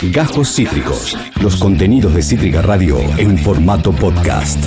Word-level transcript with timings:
Gajos 0.00 0.54
Cítricos. 0.54 1.18
Los 1.42 1.56
contenidos 1.56 2.14
de 2.14 2.22
Cítrica 2.22 2.62
Radio 2.62 3.00
en 3.18 3.36
formato 3.36 3.90
podcast. 3.90 4.64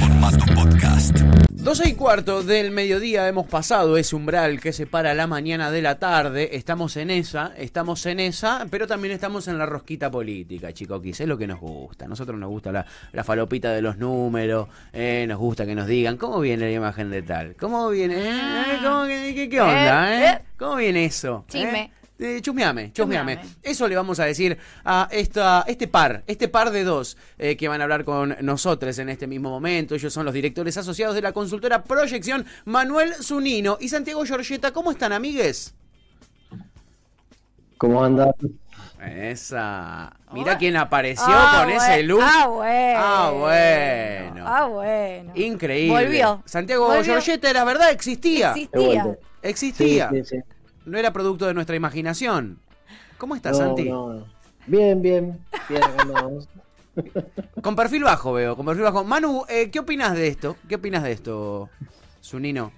12 1.49 1.89
y 1.89 1.93
cuarto 1.93 2.43
del 2.43 2.71
mediodía 2.71 3.29
hemos 3.29 3.47
pasado 3.47 3.95
ese 3.95 4.13
umbral 4.17 4.59
que 4.59 4.73
separa 4.73 5.13
la 5.13 5.27
mañana 5.27 5.71
de 5.71 5.81
la 5.81 5.99
tarde. 5.99 6.57
Estamos 6.57 6.97
en 6.97 7.11
esa, 7.11 7.53
estamos 7.57 8.05
en 8.07 8.19
esa, 8.19 8.67
pero 8.69 8.87
también 8.87 9.13
estamos 9.13 9.47
en 9.47 9.57
la 9.57 9.65
rosquita 9.65 10.11
política, 10.11 10.73
chicoquis. 10.73 11.21
Es 11.21 11.27
lo 11.27 11.37
que 11.37 11.47
nos 11.47 11.61
gusta. 11.61 12.05
A 12.05 12.07
nosotros 12.09 12.37
nos 12.37 12.49
gusta 12.49 12.73
la, 12.73 12.85
la 13.13 13.23
falopita 13.23 13.71
de 13.71 13.81
los 13.81 13.97
números, 13.97 14.67
eh, 14.91 15.25
nos 15.29 15.37
gusta 15.39 15.65
que 15.65 15.75
nos 15.75 15.87
digan 15.87 16.17
cómo 16.17 16.41
viene 16.41 16.65
la 16.65 16.71
imagen 16.71 17.09
de 17.09 17.21
tal, 17.21 17.55
cómo 17.55 17.89
viene, 17.89 18.15
eh, 18.17 18.79
¿Cómo 18.83 19.05
qué, 19.05 19.47
qué 19.49 19.61
onda, 19.61 20.33
eh. 20.33 20.41
¿Cómo 20.57 20.75
viene 20.75 21.05
eso? 21.05 21.45
Chisme. 21.47 22.00
Eh? 22.21 22.41
Chusmeame, 22.41 22.91
chusmeame. 22.93 23.35
Chusmeame. 23.37 23.55
Eso 23.63 23.87
le 23.87 23.95
vamos 23.95 24.19
a 24.19 24.25
decir 24.25 24.57
a 24.85 25.07
esta, 25.11 25.63
este 25.67 25.87
par, 25.87 26.23
este 26.27 26.47
par 26.47 26.71
de 26.71 26.83
dos 26.83 27.17
eh, 27.37 27.55
que 27.57 27.67
van 27.67 27.81
a 27.81 27.83
hablar 27.85 28.05
con 28.05 28.35
nosotros 28.41 28.97
en 28.99 29.09
este 29.09 29.27
mismo 29.27 29.49
momento. 29.49 29.95
Ellos 29.95 30.13
son 30.13 30.25
los 30.25 30.33
directores 30.33 30.77
asociados 30.77 31.15
de 31.15 31.21
la 31.21 31.31
consultora 31.33 31.83
Proyección, 31.83 32.45
Manuel 32.65 33.13
Zunino 33.21 33.77
y 33.79 33.89
Santiago 33.89 34.23
Giorgetta. 34.25 34.71
¿Cómo 34.71 34.91
están, 34.91 35.11
amigues? 35.13 35.73
¿Cómo 37.77 38.03
anda? 38.03 38.33
Esa. 39.03 40.15
Mira 40.31 40.53
Ah. 40.53 40.57
quién 40.59 40.77
apareció 40.77 41.25
Ah, 41.27 41.63
con 41.63 41.73
ese 41.73 42.03
look. 42.03 42.21
Ah, 42.23 42.45
bueno. 42.47 42.99
Ah, 43.03 43.31
bueno. 43.35 44.43
Ah, 44.47 44.65
bueno. 44.67 45.31
Increíble. 45.35 46.03
Volvió. 46.03 46.43
Santiago 46.45 46.85
Volvió. 46.85 47.03
Giorgetta, 47.03 47.49
era 47.49 47.63
verdad, 47.63 47.89
existía. 47.89 48.49
Existía. 48.53 49.17
Existía. 49.41 50.09
Sí, 50.11 50.23
sí, 50.23 50.35
sí. 50.37 50.43
No 50.85 50.97
era 50.97 51.13
producto 51.13 51.45
de 51.47 51.53
nuestra 51.53 51.75
imaginación. 51.75 52.59
¿Cómo 53.17 53.35
estás, 53.35 53.57
No, 53.59 53.65
Santi? 53.65 53.89
no, 53.89 54.13
no. 54.13 54.25
Bien, 54.67 55.01
bien. 55.01 55.39
Bien, 55.69 55.81
andamos. 55.97 56.47
Con 57.61 57.75
perfil 57.75 58.03
bajo 58.03 58.33
veo, 58.33 58.55
con 58.55 58.65
perfil 58.65 58.83
bajo. 58.83 59.03
Manu, 59.03 59.43
eh, 59.47 59.69
¿qué 59.71 59.79
opinas 59.79 60.13
de 60.13 60.27
esto? 60.27 60.57
¿Qué 60.67 60.75
opinas 60.75 61.03
de 61.03 61.11
esto, 61.13 61.69
Zunino? 62.23 62.71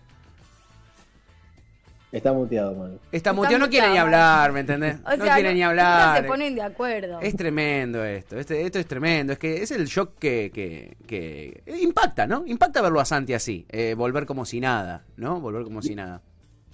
Está 2.12 2.32
muteado, 2.32 2.76
mano. 2.76 2.94
Está 3.06 3.18
Está 3.18 3.34
muteado, 3.34 3.58
no 3.58 3.70
quiere 3.72 3.90
ni 3.90 3.98
hablar, 3.98 4.52
¿me 4.52 4.60
entendés? 4.60 4.98
O 5.06 5.17
no 5.17 5.23
sea, 5.26 5.34
quiere 5.34 5.52
ni 5.56 5.64
hablar. 5.64 6.22
se 6.22 6.23
ponen 6.28 6.54
de 6.54 6.62
acuerdo. 6.62 7.20
Es 7.22 7.36
tremendo 7.36 8.04
esto, 8.06 8.38
este- 8.38 8.62
esto 8.64 8.78
es 8.78 8.86
tremendo. 8.86 9.34
Es 9.34 9.40
que 9.40 9.64
es 9.64 9.72
el 9.72 9.86
shock 9.88 10.20
que, 10.20 10.52
que, 10.54 10.95
que- 11.08 11.64
impacta, 11.82 12.28
¿no? 12.28 12.44
Impacta 12.45 12.84
verlo 12.84 13.00
a 13.00 13.06
Santi 13.06 13.34
así, 13.34 13.66
eh, 13.70 13.95
volver 13.98 14.28
como 14.28 14.45
si 14.45 14.60
nada, 14.60 15.04
¿no? 15.17 15.42
Volver 15.42 15.64
como 15.64 15.82
si 15.82 15.95
nada. 15.95 16.22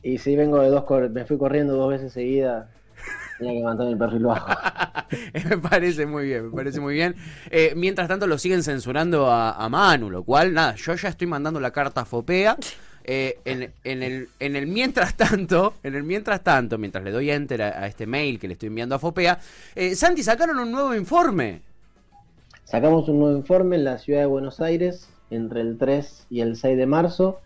Y 0.01 0.17
sí, 0.17 0.35
vengo 0.35 0.59
de 0.59 0.69
dos, 0.69 0.85
me 1.11 1.25
fui 1.25 1.37
corriendo 1.37 1.75
dos 1.75 1.89
veces 1.89 2.13
seguidas. 2.13 2.67
Tenía 3.37 3.53
que 3.53 3.63
mantener 3.63 3.93
el 3.93 3.97
perfil 3.97 4.23
bajo. 4.23 4.51
me 5.49 5.57
parece 5.57 6.05
muy 6.05 6.25
bien, 6.25 6.49
me 6.49 6.55
parece 6.55 6.79
muy 6.79 6.93
bien. 6.93 7.15
Eh, 7.49 7.73
mientras 7.75 8.07
tanto 8.07 8.27
lo 8.27 8.37
siguen 8.37 8.63
censurando 8.63 9.27
a, 9.27 9.51
a 9.53 9.69
Manu, 9.69 10.09
lo 10.09 10.23
cual, 10.23 10.53
nada, 10.53 10.75
yo 10.75 10.93
ya 10.95 11.09
estoy 11.09 11.27
mandando 11.27 11.59
la 11.59 11.71
carta 11.71 12.01
a 12.01 12.05
Fopea. 12.05 12.57
Eh, 13.11 13.39
en, 13.45 13.73
en 13.85 14.03
el, 14.03 14.29
en 14.39 14.55
el 14.55 14.67
mientras 14.67 15.15
tanto, 15.15 15.73
en 15.83 15.95
el 15.95 16.03
mientras 16.03 16.43
tanto, 16.43 16.77
mientras 16.77 17.03
le 17.03 17.11
doy 17.11 17.31
enter 17.31 17.61
a, 17.63 17.83
a 17.83 17.87
este 17.87 18.05
mail 18.05 18.39
que 18.39 18.47
le 18.47 18.53
estoy 18.53 18.67
enviando 18.67 18.93
a 18.93 18.99
Fopea, 18.99 19.39
eh, 19.73 19.95
Santi, 19.95 20.21
sacaron 20.21 20.59
un 20.59 20.71
nuevo 20.71 20.93
informe. 20.93 21.61
Sacamos 22.65 23.09
un 23.09 23.19
nuevo 23.19 23.35
informe 23.35 23.77
en 23.77 23.85
la 23.85 23.97
ciudad 23.97 24.19
de 24.19 24.25
Buenos 24.27 24.61
Aires 24.61 25.09
entre 25.31 25.61
el 25.61 25.77
3 25.77 26.27
y 26.29 26.41
el 26.41 26.55
6 26.55 26.77
de 26.77 26.85
marzo. 26.85 27.39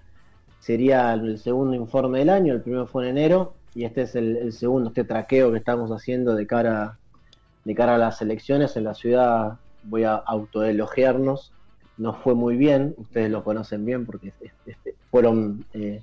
Sería 0.64 1.12
el 1.12 1.40
segundo 1.40 1.76
informe 1.76 2.20
del 2.20 2.30
año, 2.30 2.54
el 2.54 2.62
primero 2.62 2.88
fue 2.88 3.04
en 3.04 3.18
enero 3.18 3.54
y 3.76 3.84
este 3.84 4.04
es 4.04 4.16
el, 4.16 4.38
el 4.38 4.54
segundo, 4.54 4.88
este 4.88 5.04
traqueo 5.04 5.52
que 5.52 5.58
estamos 5.58 5.92
haciendo 5.92 6.36
de 6.36 6.48
cara, 6.48 6.98
de 7.66 7.76
cara 7.76 7.96
a 7.96 7.98
las 7.98 8.22
elecciones 8.22 8.78
en 8.78 8.86
la 8.86 8.94
ciudad. 8.94 9.58
Voy 9.84 10.06
a 10.06 10.14
autoelogiarnos. 10.14 11.52
No 11.98 12.14
fue 12.14 12.34
muy 12.34 12.56
bien, 12.56 12.96
ustedes 12.98 13.30
lo 13.30 13.44
conocen 13.44 13.84
bien 13.84 14.06
porque 14.06 14.30
este, 14.30 14.54
este, 14.66 14.96
fueron, 15.12 15.66
eh, 15.74 16.00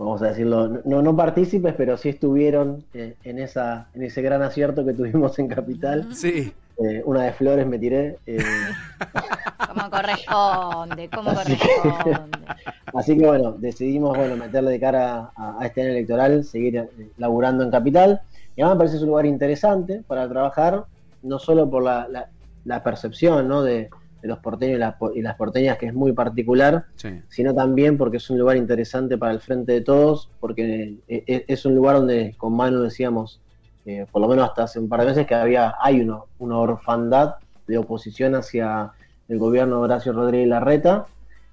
vamos 0.00 0.20
a 0.20 0.30
decirlo, 0.30 0.82
no, 0.84 1.00
no 1.00 1.14
partícipes, 1.14 1.74
pero 1.74 1.96
sí 1.96 2.08
estuvieron 2.08 2.82
eh, 2.92 3.14
en, 3.22 3.38
esa, 3.38 3.86
en 3.94 4.02
ese 4.02 4.20
gran 4.20 4.42
acierto 4.42 4.84
que 4.84 4.94
tuvimos 4.94 5.38
en 5.38 5.46
Capital. 5.46 6.12
Sí. 6.12 6.52
Eh, 6.82 7.02
una 7.04 7.22
de 7.22 7.32
flores 7.34 7.64
me 7.68 7.78
tiré. 7.78 8.18
Como 9.76 9.90
corresponde, 9.90 11.08
como 11.10 11.30
Así 11.30 11.56
corresponde. 11.56 12.38
así 12.94 13.18
que 13.18 13.26
bueno, 13.26 13.52
decidimos 13.58 14.16
bueno 14.16 14.36
meterle 14.36 14.70
de 14.72 14.80
cara 14.80 15.30
a, 15.36 15.56
a 15.60 15.66
este 15.66 15.82
año 15.82 15.90
electoral, 15.90 16.44
seguir 16.44 16.76
eh, 16.76 16.88
laburando 17.18 17.62
en 17.62 17.70
Capital. 17.70 18.20
Y 18.56 18.62
además 18.62 18.76
me 18.76 18.78
parece 18.78 18.92
que 18.94 18.96
es 18.98 19.02
un 19.02 19.08
lugar 19.10 19.26
interesante 19.26 20.02
para 20.06 20.28
trabajar, 20.28 20.84
no 21.22 21.38
solo 21.38 21.68
por 21.68 21.82
la, 21.82 22.08
la- 22.08 22.28
la 22.64 22.82
percepción 22.82 23.46
¿no? 23.46 23.62
de, 23.62 23.90
de 24.22 24.28
los 24.28 24.38
porteños 24.38 24.76
y 24.76 24.78
las, 24.80 24.94
y 25.14 25.22
las 25.22 25.36
porteñas, 25.36 25.78
que 25.78 25.86
es 25.86 25.94
muy 25.94 26.12
particular, 26.12 26.86
Sí. 26.96 27.20
sino 27.28 27.54
también 27.54 27.96
porque 27.98 28.16
es 28.16 28.28
un 28.30 28.38
lugar 28.38 28.56
interesante 28.56 29.16
para 29.18 29.32
el 29.32 29.40
frente 29.40 29.72
de 29.72 29.82
todos, 29.82 30.30
porque 30.40 30.96
eh, 31.06 31.24
eh, 31.28 31.44
es 31.46 31.64
un 31.66 31.74
lugar 31.76 31.96
donde 31.96 32.34
con 32.38 32.56
Manu 32.56 32.80
decíamos, 32.80 33.40
eh, 33.84 34.04
por 34.10 34.20
lo 34.22 34.26
menos 34.26 34.48
hasta 34.48 34.64
hace 34.64 34.80
un 34.80 34.88
par 34.88 35.00
de 35.02 35.06
meses, 35.06 35.26
que 35.28 35.34
había 35.36 35.74
hay 35.80 36.00
uno, 36.00 36.26
una 36.40 36.56
orfandad 36.58 37.36
de 37.68 37.78
oposición 37.78 38.34
hacia 38.34 38.90
el 39.28 39.38
gobierno 39.38 39.76
de 39.78 39.82
Horacio 39.82 40.12
Rodríguez 40.12 40.48
Larreta 40.48 41.06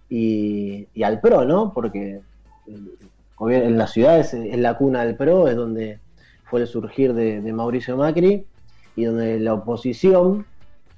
y, 0.10 0.88
y 0.94 1.04
al 1.04 1.20
PRO, 1.20 1.46
¿no? 1.46 1.74
Porque 1.74 2.22
en 3.40 3.78
la 3.78 3.88
ciudad 3.88 4.20
es, 4.20 4.34
la 4.34 4.78
cuna 4.78 5.04
del 5.04 5.16
PRO, 5.16 5.48
es 5.48 5.56
donde 5.56 6.00
fue 6.46 6.62
el 6.62 6.68
surgir 6.68 7.14
de, 7.14 7.42
de 7.42 7.54
Mauricio 7.54 7.98
Macri 7.98 8.46
y 8.96 9.04
donde 9.06 9.40
la 9.40 9.54
oposición, 9.56 10.46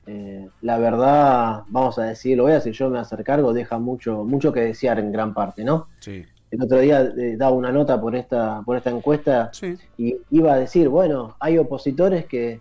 eh, 0.05 0.47
la 0.61 0.77
verdad, 0.77 1.63
vamos 1.69 1.97
a 1.97 2.03
decir, 2.03 2.37
lo 2.37 2.43
voy 2.43 2.51
a 2.51 2.55
decir 2.55 2.73
yo, 2.73 2.89
me 2.89 2.99
hacer 2.99 3.23
cargo, 3.23 3.53
deja 3.53 3.79
mucho, 3.79 4.23
mucho 4.23 4.51
que 4.51 4.61
desear 4.61 4.99
en 4.99 5.11
gran 5.11 5.33
parte, 5.33 5.63
¿no? 5.63 5.87
Sí. 5.99 6.25
El 6.51 6.61
otro 6.61 6.79
día 6.79 7.01
eh, 7.01 7.35
daba 7.37 7.55
una 7.55 7.71
nota 7.71 7.99
por 7.99 8.15
esta, 8.15 8.61
por 8.63 8.77
esta 8.77 8.89
encuesta 8.91 9.49
Sí. 9.51 9.75
y 9.97 10.17
iba 10.29 10.53
a 10.53 10.59
decir, 10.59 10.89
bueno, 10.89 11.35
hay 11.39 11.57
opositores 11.57 12.25
que 12.25 12.59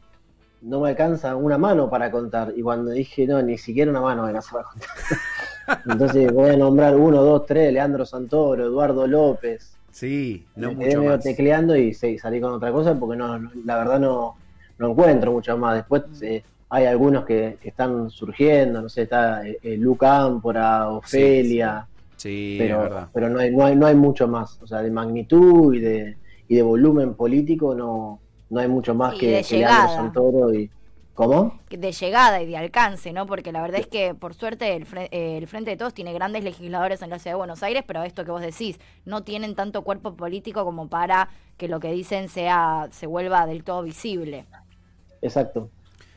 no 0.64 0.80
me 0.80 0.90
alcanza 0.90 1.36
una 1.36 1.58
mano 1.58 1.88
para 1.90 2.10
contar. 2.10 2.52
Y 2.56 2.62
cuando 2.62 2.90
dije, 2.90 3.26
no, 3.26 3.42
ni 3.42 3.58
siquiera 3.58 3.90
una 3.90 4.00
mano 4.00 4.22
me 4.22 4.28
alcanza 4.28 4.52
para 4.52 4.64
contar. 4.64 4.90
Entonces 5.86 6.32
voy 6.32 6.50
a 6.50 6.56
nombrar 6.56 6.96
uno, 6.96 7.22
dos, 7.22 7.46
tres, 7.46 7.72
Leandro 7.72 8.04
Santoro, 8.06 8.64
Eduardo 8.66 9.06
López. 9.06 9.76
Sí, 9.90 10.44
no 10.56 10.68
me 10.70 10.76
quedé 10.76 10.86
mucho 10.86 10.98
medio 11.00 11.12
más. 11.16 11.24
tecleando 11.24 11.76
y 11.76 11.94
sí, 11.94 12.18
salí 12.18 12.40
con 12.40 12.52
otra 12.52 12.72
cosa 12.72 12.98
porque 12.98 13.16
no, 13.16 13.38
no- 13.38 13.50
la 13.64 13.78
verdad 13.78 14.00
no, 14.00 14.34
no 14.78 14.90
encuentro 14.90 15.32
mucho 15.32 15.56
más. 15.56 15.76
Después 15.76 16.02
eh, 16.22 16.42
hay 16.70 16.86
algunos 16.86 17.24
que, 17.24 17.58
que 17.60 17.68
están 17.68 18.10
surgiendo, 18.10 18.82
no 18.82 18.88
sé, 18.88 19.02
está 19.02 19.46
eh, 19.46 19.58
eh, 19.62 19.76
Luca 19.76 20.22
Ámpora, 20.22 20.88
Ofelia, 20.90 21.86
Sí, 22.16 22.56
pero, 22.58 22.80
verdad. 22.80 23.08
pero 23.12 23.28
no, 23.28 23.38
hay, 23.40 23.54
no, 23.54 23.64
hay, 23.64 23.76
no 23.76 23.86
hay 23.86 23.94
mucho 23.94 24.26
más. 24.28 24.60
O 24.62 24.66
sea, 24.66 24.80
de 24.82 24.90
magnitud 24.90 25.74
y 25.74 25.80
de, 25.80 26.16
y 26.48 26.56
de 26.56 26.62
volumen 26.62 27.14
político 27.14 27.74
no, 27.74 28.20
no 28.54 28.60
hay 28.60 28.68
mucho 28.68 28.94
más 28.94 29.14
Y 29.14 29.18
que, 29.18 29.26
de 29.28 29.44
que 29.44 29.58
Leandro. 29.58 29.88
Santoro 29.88 30.54
y... 30.54 30.72
¿Cómo? 31.14 31.60
de 31.70 31.92
llegada 31.92 32.40
y 32.42 32.46
de 32.46 32.56
alcance, 32.56 33.12
¿no? 33.12 33.26
Porque 33.26 33.50
la 33.52 33.60
verdad 33.62 33.80
es 33.80 33.86
que, 33.88 34.14
por 34.14 34.34
suerte, 34.34 34.74
el, 34.76 34.86
Fre- 34.86 35.08
eh, 35.10 35.36
el 35.38 35.46
Frente 35.48 35.70
de 35.70 35.76
Todos 35.76 35.92
tiene 35.94 36.12
grandes 36.12 36.44
legisladores 36.44 37.02
en 37.02 37.10
la 37.10 37.18
ciudad 37.18 37.32
de 37.34 37.38
Buenos 37.38 37.62
Aires, 37.62 37.82
pero 37.86 38.02
esto 38.04 38.24
que 38.24 38.30
vos 38.30 38.42
decís, 38.42 38.78
no 39.04 39.24
tienen 39.24 39.54
tanto 39.56 39.82
cuerpo 39.82 40.14
político 40.16 40.64
como 40.64 40.88
para 40.88 41.30
que 41.56 41.68
lo 41.68 41.80
que 41.80 41.90
dicen 41.92 42.28
sea 42.28 42.88
se 42.92 43.06
vuelva 43.06 43.46
del 43.46 43.64
todo 43.64 43.82
visible. 43.82 44.46
Exacto. 45.20 45.72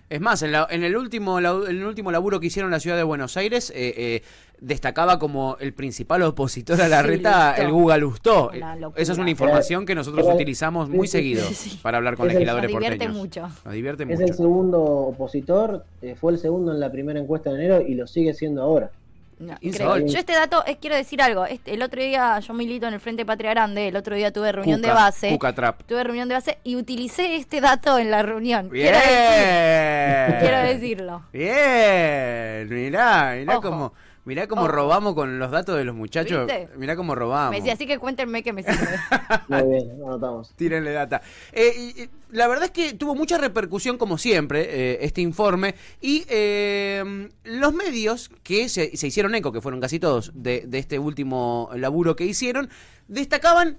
Es 0.10 0.22
más, 0.22 0.42
en, 0.42 0.54
la- 0.54 0.68
en 0.70 0.84
el 0.84 0.96
último 0.96 1.42
la- 1.42 1.52
en 1.70 1.78
el 1.78 1.84
último 1.86 2.12
laburo 2.12 2.40
que 2.40 2.48
hicieron 2.48 2.70
en 2.70 2.74
la 2.74 2.80
ciudad 2.80 2.96
de 2.96 3.04
Buenos 3.04 3.36
Aires, 3.36 3.72
eh, 3.76 3.94
eh, 3.98 4.24
destacaba 4.62 5.20
como 5.20 5.58
el 5.60 5.74
principal 5.74 6.22
opositor 6.24 6.82
a 6.82 6.88
la 6.88 7.02
Sí, 7.02 7.08
reta 7.08 7.50
Lustó. 7.50 7.62
el 7.62 7.72
Guga 7.72 7.98
Lustó. 7.98 8.52
Locura. 8.54 8.92
Esa 8.96 9.12
es 9.12 9.18
una 9.18 9.30
información 9.30 9.86
que 9.86 9.96
nosotros 9.96 10.26
utilizamos 10.34 10.88
muy 10.90 11.08
sí, 11.08 11.12
seguido 11.12 11.46
sí, 11.48 11.54
sí. 11.54 11.80
para 11.82 11.98
hablar 11.98 12.16
con 12.16 12.28
Es 12.28 12.32
el- 12.34 12.40
legisladores 12.40 12.72
Nos 12.72 12.80
divierte 12.80 13.06
porteños. 13.06 13.22
mucho. 13.22 13.42
Nos 13.66 13.74
divierte 13.74 14.04
Es 14.04 14.10
mucho. 14.10 14.24
el 14.24 14.34
segundo 14.34 14.82
opositor, 14.84 15.84
eh, 16.02 16.16
fue 16.20 16.32
el 16.32 16.38
segundo 16.40 16.72
en 16.72 16.80
la 16.80 16.90
primera 16.92 17.20
encuesta 17.20 17.50
de 17.52 17.56
enero 17.58 17.82
y 17.82 17.94
lo 17.96 18.08
sigue 18.08 18.34
siendo 18.34 18.62
ahora. 18.62 18.92
No. 19.40 19.56
Yo 19.62 20.18
este 20.18 20.34
dato, 20.34 20.66
es, 20.66 20.78
quiero 20.78 20.96
decir 20.96 21.22
algo, 21.22 21.46
este, 21.46 21.74
el 21.76 21.82
otro 21.84 22.02
día 22.02 22.40
yo 22.40 22.54
milito 22.56 22.88
en 22.88 22.96
el 22.96 23.00
Frente 23.00 23.24
Patria 23.24 23.52
Grande, 23.52 23.88
el 23.90 23.96
otro 23.96 24.16
día 24.16 24.34
tuve 24.34 24.52
reunión 24.52 24.80
Cuca, 24.80 24.88
de 24.90 24.94
base. 24.96 25.30
Cuca 25.30 25.54
Trap. 25.54 25.84
Tuve 25.84 26.04
reunión 26.04 26.28
de 26.28 26.34
base 26.36 26.58
y 26.64 26.76
utilicé 26.76 27.36
este 27.36 27.62
dato 27.62 28.00
en 28.00 28.10
la 28.10 28.24
reunión. 28.24 28.70
Bien. 28.70 28.94
Quiero, 28.94 28.98
decir- 29.00 30.40
quiero 30.40 30.58
decirlo. 30.62 31.24
Bien. 31.34 32.68
Mirá, 32.70 33.36
mirá 33.38 33.58
Ojo. 33.58 33.70
cómo, 33.70 33.94
mirá 34.28 34.48
cómo 34.48 34.62
Ojo. 34.64 34.72
robamos 34.72 35.16
con 35.16 35.40
los 35.40 35.50
datos 35.50 35.76
de 35.78 35.84
los 35.86 35.96
muchachos. 35.96 36.46
¿Viste? 36.46 36.70
Mirá 36.78 36.96
cómo 36.96 37.16
robamos. 37.16 37.50
Me 37.52 37.58
decía, 37.58 37.74
así 37.74 37.88
que 37.88 37.98
cuéntenme 37.98 38.44
que 38.44 38.54
me 38.54 38.62
sirve. 38.62 38.88
Muy 39.48 39.64
bien, 39.64 39.92
anotamos. 40.06 40.54
Tírenle 40.56 40.92
data. 40.92 41.22
Eh, 41.52 41.74
y- 41.76 42.02
y 42.04 42.10
la 42.30 42.48
verdad 42.48 42.66
es 42.66 42.72
que 42.72 42.94
tuvo 42.94 43.16
mucha 43.16 43.38
repercusión, 43.38 43.98
como 43.98 44.18
siempre, 44.18 44.68
eh, 44.70 44.98
este 45.02 45.22
informe. 45.22 45.74
Y 46.02 46.26
eh, 46.30 47.30
los 47.46 47.74
medios 47.74 48.30
que 48.44 48.70
se, 48.70 48.96
se 48.98 49.08
hicieron 49.08 49.34
eco, 49.34 49.52
que 49.52 49.62
fueron 49.62 49.80
casi 49.82 50.00
todos, 50.00 50.32
de, 50.36 50.66
de 50.68 50.78
este 50.78 51.00
último 51.00 51.70
laburo 51.76 52.16
que 52.16 52.26
hicieron, 52.26 52.70
destacaban 53.08 53.78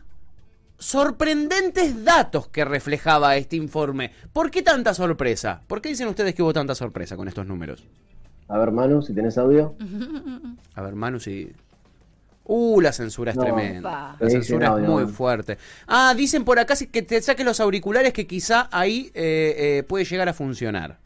sorprendentes 0.81 2.05
datos 2.05 2.49
que 2.49 2.65
reflejaba 2.65 3.37
este 3.37 3.57
informe. 3.57 4.13
¿Por 4.33 4.51
qué 4.51 4.63
tanta 4.63 4.95
sorpresa? 4.95 5.63
¿Por 5.67 5.81
qué 5.83 5.91
dicen 5.91 6.09
ustedes 6.09 6.35
que 6.35 6.43
hubo 6.43 6.53
tanta 6.53 6.75
sorpresa 6.75 7.17
con 7.17 7.29
estos 7.29 7.47
números? 7.47 7.85
A 8.49 8.59
ver, 8.59 8.71
Manu, 8.73 9.03
si 9.03 9.13
tenés 9.15 9.37
audio. 9.39 9.75
A 10.75 10.83
ver, 10.83 10.95
Manu, 10.95 11.21
si... 11.21 11.51
Uh, 12.51 12.81
la 12.81 12.93
censura 12.93 13.33
es 13.33 13.37
No. 13.37 13.43
tremenda. 13.43 14.17
La 14.19 14.31
censura 14.31 14.75
es 14.81 14.89
muy 14.89 15.07
fuerte. 15.07 15.59
Ah, 15.87 16.15
dicen 16.17 16.45
por 16.45 16.59
acá 16.59 16.75
que 16.91 17.03
te 17.03 17.21
saques 17.21 17.45
los 17.45 17.61
auriculares 17.61 18.15
que 18.15 18.27
quizá 18.27 18.69
ahí 18.73 19.11
eh, 19.15 19.55
eh, 19.79 19.83
puede 19.87 20.07
llegar 20.07 20.31
a 20.31 20.33
funcionar. 20.33 20.97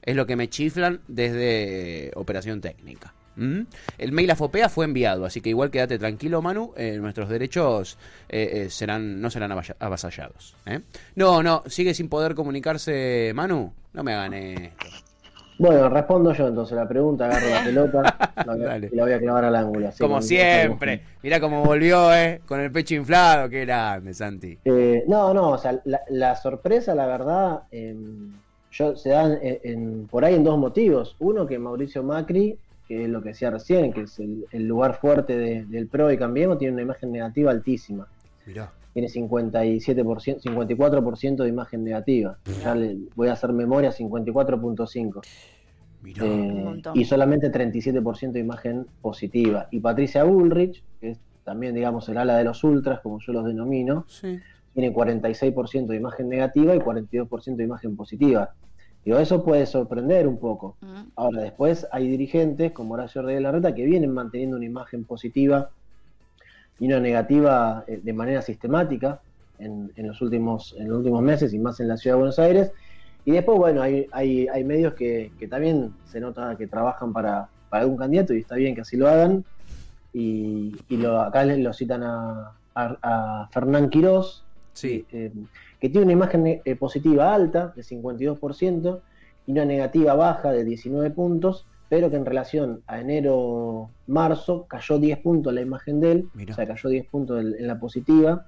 Es 0.00 0.16
lo 0.16 0.24
que 0.26 0.34
me 0.36 0.48
chiflan 0.48 1.00
desde 1.06 2.10
operación 2.14 2.62
técnica. 2.62 3.12
¿Mm? 3.36 3.60
El 3.98 4.12
mail 4.12 4.30
a 4.30 4.36
Fopea 4.36 4.70
fue 4.70 4.86
enviado, 4.86 5.26
así 5.26 5.42
que 5.42 5.50
igual 5.50 5.70
quédate 5.70 5.98
tranquilo, 5.98 6.40
Manu. 6.40 6.72
eh, 6.76 6.96
nuestros 6.98 7.28
derechos 7.28 7.98
eh, 8.30 8.64
eh, 8.64 8.70
serán 8.70 9.20
no 9.20 9.28
serán 9.30 9.52
avasallados. 9.78 10.56
¿eh? 10.64 10.80
No, 11.16 11.42
no, 11.42 11.62
sigue 11.66 11.92
sin 11.92 12.08
poder 12.08 12.34
comunicarse, 12.34 13.32
Manu. 13.34 13.74
No 13.92 14.02
me 14.02 14.14
hagan 14.14 14.32
esto. 14.32 14.86
Bueno, 15.58 15.88
respondo 15.88 16.32
yo 16.32 16.46
entonces 16.48 16.76
la 16.76 16.86
pregunta, 16.88 17.26
agarro 17.26 17.48
la 17.50 17.64
pelota 17.64 18.32
la 18.46 18.56
Dale. 18.56 18.88
y 18.92 18.96
la 18.96 19.02
voy 19.02 19.12
a 19.12 19.18
clavar 19.18 19.44
al 19.44 19.56
ángulo. 19.56 19.88
así 19.88 19.98
Como 19.98 20.22
siempre. 20.22 21.02
Mira 21.22 21.40
cómo 21.40 21.64
volvió, 21.64 22.14
¿eh? 22.14 22.40
Con 22.46 22.60
el 22.60 22.70
pecho 22.70 22.94
inflado. 22.94 23.48
Qué 23.48 23.64
grande, 23.64 24.14
Santi. 24.14 24.56
Eh, 24.64 25.02
no, 25.08 25.34
no, 25.34 25.50
o 25.50 25.58
sea, 25.58 25.78
la, 25.84 26.00
la 26.10 26.36
sorpresa, 26.36 26.94
la 26.94 27.06
verdad, 27.06 27.62
eh, 27.72 27.96
yo, 28.70 28.94
se 28.96 29.08
dan 29.10 29.38
en- 29.42 29.58
en- 29.64 30.06
por 30.06 30.24
ahí 30.24 30.34
en 30.36 30.44
dos 30.44 30.56
motivos. 30.58 31.16
Uno, 31.18 31.46
que 31.46 31.58
Mauricio 31.58 32.02
Macri, 32.04 32.56
que 32.86 33.02
es 33.04 33.08
lo 33.08 33.20
que 33.20 33.30
decía 33.30 33.50
recién, 33.50 33.92
que 33.92 34.02
es 34.02 34.18
el, 34.20 34.46
el 34.52 34.66
lugar 34.68 34.94
fuerte 35.00 35.36
de- 35.36 35.64
del 35.64 35.88
PRO 35.88 36.12
y 36.12 36.18
Cambiemos, 36.18 36.58
tiene 36.58 36.74
una 36.74 36.82
imagen 36.82 37.10
negativa 37.10 37.50
altísima. 37.50 38.06
Mirá. 38.46 38.70
Tiene 38.98 39.28
57%, 39.28 40.40
54% 40.42 41.36
de 41.36 41.48
imagen 41.48 41.84
negativa. 41.84 42.36
Ya 42.64 42.74
le 42.74 42.96
voy 43.14 43.28
a 43.28 43.34
hacer 43.34 43.52
memoria, 43.52 43.92
54.5%. 43.92 45.20
Mirá. 46.02 46.24
Eh, 46.24 46.82
y 46.94 47.04
solamente 47.04 47.52
37% 47.52 48.32
de 48.32 48.40
imagen 48.40 48.86
positiva. 49.00 49.68
Y 49.70 49.78
Patricia 49.78 50.24
Bullrich, 50.24 50.82
que 51.00 51.10
es 51.10 51.20
también, 51.44 51.76
digamos, 51.76 52.08
el 52.08 52.18
ala 52.18 52.36
de 52.38 52.42
los 52.42 52.64
ultras, 52.64 52.98
como 52.98 53.20
yo 53.20 53.32
los 53.32 53.44
denomino, 53.44 54.04
Sí. 54.08 54.40
tiene 54.74 54.92
46% 54.92 55.92
de 55.92 55.96
imagen 55.96 56.28
negativa 56.28 56.74
y 56.74 56.80
42% 56.80 57.56
de 57.56 57.64
imagen 57.64 57.94
positiva. 57.94 58.50
Digo, 59.04 59.18
eso 59.18 59.44
puede 59.44 59.64
sorprender 59.66 60.26
un 60.26 60.38
poco. 60.38 60.76
Mm. 60.80 61.02
Ahora, 61.14 61.42
después 61.42 61.86
hay 61.92 62.08
dirigentes 62.08 62.72
como 62.72 62.94
Horacio 62.94 63.22
Reyes 63.22 63.42
Larreta 63.42 63.76
que 63.76 63.84
vienen 63.84 64.10
manteniendo 64.12 64.56
una 64.56 64.66
imagen 64.66 65.04
positiva 65.04 65.70
y 66.78 66.86
una 66.86 67.00
negativa 67.00 67.84
eh, 67.86 68.00
de 68.02 68.12
manera 68.12 68.42
sistemática 68.42 69.20
en, 69.58 69.90
en 69.96 70.06
los 70.06 70.20
últimos, 70.22 70.74
en 70.78 70.88
los 70.88 70.98
últimos 70.98 71.22
meses 71.22 71.52
y 71.52 71.58
más 71.58 71.80
en 71.80 71.88
la 71.88 71.96
ciudad 71.96 72.14
de 72.16 72.20
Buenos 72.20 72.38
Aires. 72.38 72.72
Y 73.24 73.32
después, 73.32 73.58
bueno, 73.58 73.82
hay, 73.82 74.06
hay, 74.12 74.46
hay 74.48 74.64
medios 74.64 74.94
que, 74.94 75.32
que 75.38 75.48
también 75.48 75.92
se 76.04 76.20
nota 76.20 76.56
que 76.56 76.66
trabajan 76.66 77.12
para, 77.12 77.48
para 77.68 77.82
algún 77.82 77.98
candidato 77.98 78.32
y 78.32 78.38
está 78.40 78.54
bien 78.54 78.74
que 78.74 78.82
así 78.82 78.96
lo 78.96 79.08
hagan. 79.08 79.44
Y, 80.12 80.74
y 80.88 80.96
lo, 80.96 81.20
acá 81.20 81.44
lo 81.44 81.72
citan 81.72 82.02
a, 82.02 82.52
a, 82.74 82.96
a 83.02 83.48
Fernán 83.52 83.90
Quirós, 83.90 84.44
Sí. 84.72 85.04
eh, 85.12 85.32
que 85.80 85.88
tiene 85.88 86.04
una 86.04 86.12
imagen 86.12 86.46
eh, 86.46 86.76
positiva 86.76 87.34
alta, 87.34 87.72
de 87.74 87.82
52%, 87.82 89.00
y 89.46 89.52
una 89.52 89.64
negativa 89.64 90.14
baja 90.14 90.52
de 90.52 90.64
19 90.64 91.10
puntos, 91.10 91.66
pero 91.88 92.10
que 92.10 92.16
en 92.16 92.26
relación 92.26 92.82
a 92.86 93.00
enero-marzo 93.00 94.66
cayó 94.68 94.98
10 94.98 95.18
puntos 95.18 95.52
la 95.52 95.60
imagen 95.60 96.00
de 96.00 96.12
él, 96.12 96.30
Mirá. 96.34 96.52
o 96.52 96.56
sea, 96.56 96.66
cayó 96.66 96.88
10 96.88 97.06
puntos 97.08 97.40
en, 97.40 97.54
en 97.58 97.66
la 97.66 97.78
positiva, 97.78 98.46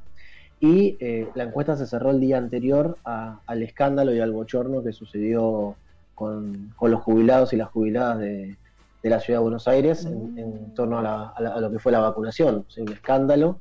y 0.59 0.99
eh, 1.01 1.27
la 1.35 1.45
encuesta 1.45 1.75
se 1.77 1.87
cerró 1.87 2.11
el 2.11 2.21
día 2.21 2.37
anterior 2.37 2.99
a- 3.05 3.41
al 3.47 3.63
escándalo 3.63 4.15
y 4.15 4.21
al 4.21 4.33
bochorno 4.33 4.83
que 4.83 4.93
sucedió 4.93 5.77
con, 6.15 6.71
con 6.77 6.91
los 6.91 7.01
jubilados 7.01 7.53
y 7.55 7.57
las 7.57 7.71
jubiladas 7.71 8.19
de, 8.19 8.59
de 9.03 9.11
la 9.11 9.21
ciudad 9.21 9.39
de 9.39 9.43
Buenos 9.45 9.67
Aires 9.69 10.05
en, 10.05 10.37
en 10.39 10.75
torno 10.75 10.99
a, 10.99 11.03
la- 11.03 11.29
a 11.35 11.41
la- 11.43 11.55
a 11.55 11.61
lo 11.61 11.71
que 11.71 11.79
fue 11.79 11.93
la 11.93 12.01
vacunación. 12.01 12.67
O 12.69 12.71
sea, 12.71 12.85
un 12.85 12.93
escándalo 12.93 13.59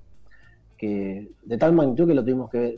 que 0.77 1.29
de 1.41 1.57
tal 1.57 1.71
magnitud 1.73 2.07
que 2.07 2.13
lo 2.15 2.21
tuvimos 2.23 2.49
que 2.49 2.57
ver. 2.59 2.75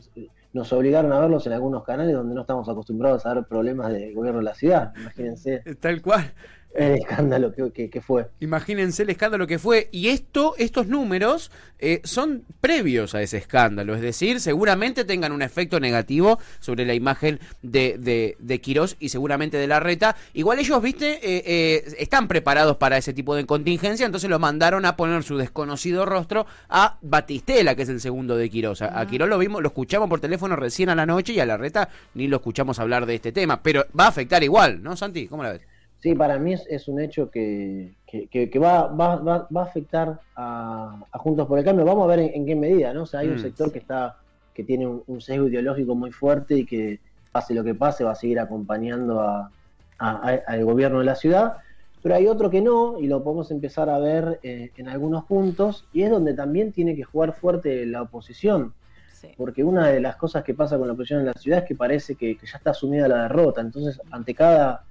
Nos 0.52 0.72
obligaron 0.72 1.12
a 1.12 1.18
verlos 1.20 1.46
en 1.46 1.54
algunos 1.54 1.82
canales 1.82 2.14
donde 2.14 2.34
no 2.34 2.42
estamos 2.42 2.68
acostumbrados 2.68 3.24
a 3.26 3.34
ver 3.34 3.44
problemas 3.46 3.90
de 3.92 4.12
gobierno 4.12 4.38
de 4.40 4.44
la 4.44 4.54
ciudad. 4.54 4.92
Imagínense 4.96 5.62
Tal 5.80 6.00
cual. 6.02 6.32
El 6.74 6.92
escándalo 6.94 7.52
que, 7.52 7.70
que- 7.72 7.90
que 7.90 8.00
fue. 8.00 8.28
Imagínense 8.40 9.02
el 9.02 9.10
escándalo 9.10 9.46
que 9.46 9.58
fue. 9.58 9.88
Y 9.92 10.08
esto, 10.08 10.54
estos 10.58 10.86
números 10.86 11.50
eh, 11.78 12.00
son 12.04 12.44
previos 12.60 13.14
a 13.14 13.22
ese 13.22 13.36
escándalo. 13.38 13.94
Es 13.94 14.00
decir, 14.00 14.40
seguramente 14.40 15.04
tengan 15.04 15.32
un 15.32 15.42
efecto 15.42 15.80
negativo 15.80 16.38
sobre 16.60 16.86
la 16.86 16.94
imagen 16.94 17.40
de, 17.62 17.96
de, 17.98 18.36
de 18.38 18.60
Quirós 18.60 18.96
y 19.00 19.08
seguramente 19.10 19.56
de 19.56 19.66
Larreta. 19.66 20.16
Igual 20.32 20.58
ellos, 20.60 20.80
viste, 20.82 21.14
eh, 21.22 21.42
eh, 21.46 21.94
están 21.98 22.28
preparados 22.28 22.76
para 22.76 22.96
ese 22.96 23.12
tipo 23.12 23.34
de 23.34 23.44
contingencia, 23.46 24.06
entonces 24.06 24.30
lo 24.30 24.38
mandaron 24.38 24.84
a 24.86 24.96
poner 24.96 25.22
su 25.24 25.36
desconocido 25.36 26.06
rostro 26.06 26.46
a 26.68 26.98
Batistela, 27.02 27.74
que 27.74 27.82
es 27.82 27.88
el 27.88 28.00
segundo 28.00 28.36
de 28.36 28.48
Quirós. 28.48 28.80
A, 28.82 28.98
a 29.00 29.06
Quirós 29.06 29.28
lo 29.28 29.38
vimos, 29.38 29.60
lo 29.62 29.68
escuchamos 29.68 30.08
por 30.08 30.20
teléfono 30.20 30.56
recién 30.56 30.88
a 30.88 30.94
la 30.94 31.04
noche 31.06 31.32
y 31.32 31.40
a 31.40 31.46
Larreta 31.46 31.88
ni 32.14 32.28
lo 32.28 32.36
escuchamos 32.36 32.78
hablar 32.78 33.06
de 33.06 33.16
este 33.16 33.32
tema. 33.32 33.62
Pero 33.62 33.86
va 33.98 34.04
a 34.04 34.08
afectar 34.08 34.42
igual, 34.42 34.82
¿no, 34.82 34.96
Santi? 34.96 35.26
¿Cómo 35.26 35.42
la 35.42 35.52
ves? 35.52 35.62
Sí, 36.02 36.14
para 36.16 36.36
mí 36.38 36.52
es, 36.54 36.66
es 36.68 36.88
un 36.88 37.00
hecho 37.00 37.30
que, 37.30 37.94
que- 38.06 38.26
que- 38.26 38.50
que 38.50 38.58
va, 38.58 38.88
va, 38.88 39.16
va, 39.16 39.46
va 39.56 39.60
a 39.62 39.64
afectar 39.64 40.18
a, 40.34 41.00
a 41.12 41.18
Juntos 41.18 41.46
por 41.46 41.58
el 41.60 41.64
Cambio. 41.64 41.84
Vamos 41.84 42.04
a 42.04 42.08
ver 42.08 42.18
en, 42.18 42.34
en 42.34 42.46
qué 42.46 42.56
medida, 42.56 42.92
¿no? 42.92 43.02
O 43.04 43.06
sea, 43.06 43.20
hay 43.20 43.28
Mm. 43.28 43.32
un 43.32 43.38
sector 43.38 43.70
que 43.72 43.78
está 43.78 44.16
que 44.52 44.64
tiene 44.64 44.86
un, 44.86 45.02
un 45.06 45.20
sesgo 45.20 45.46
ideológico 45.48 45.94
muy 45.94 46.10
fuerte 46.10 46.56
y 46.56 46.66
que 46.66 46.98
pase 47.30 47.54
lo 47.54 47.64
que 47.64 47.74
pase 47.74 48.04
va 48.04 48.10
a 48.10 48.14
seguir 48.16 48.38
acompañando 48.40 49.20
a, 49.20 49.50
a- 49.98 50.28
a- 50.28 50.42
al 50.46 50.64
gobierno 50.64 50.98
de 50.98 51.04
la 51.04 51.14
ciudad. 51.14 51.54
Pero 52.02 52.16
hay 52.16 52.26
otro 52.26 52.50
que 52.50 52.60
no, 52.60 52.98
y 52.98 53.06
lo 53.06 53.22
podemos 53.22 53.52
empezar 53.52 53.88
a 53.88 53.98
ver 54.00 54.40
eh, 54.42 54.70
en 54.76 54.88
algunos 54.88 55.24
puntos, 55.24 55.86
y 55.92 56.02
es 56.02 56.10
donde 56.10 56.34
también 56.34 56.72
tiene 56.72 56.96
que 56.96 57.04
jugar 57.04 57.32
fuerte 57.32 57.86
la 57.86 58.02
oposición 58.02 58.74
Sí. 59.12 59.28
porque 59.36 59.62
una 59.62 59.86
de 59.86 60.00
las 60.00 60.16
cosas 60.16 60.42
que 60.42 60.52
pasa 60.52 60.76
con 60.76 60.88
la 60.88 60.94
oposición 60.94 61.20
en 61.20 61.26
la 61.26 61.32
ciudad 61.34 61.60
es 61.60 61.64
que 61.64 61.76
parece 61.76 62.16
que, 62.16 62.36
que 62.36 62.44
ya 62.44 62.58
está 62.58 62.70
asumida 62.70 63.06
la 63.06 63.22
derrota. 63.22 63.60
Entonces, 63.60 64.00
ante 64.10 64.34
cada, 64.34 64.82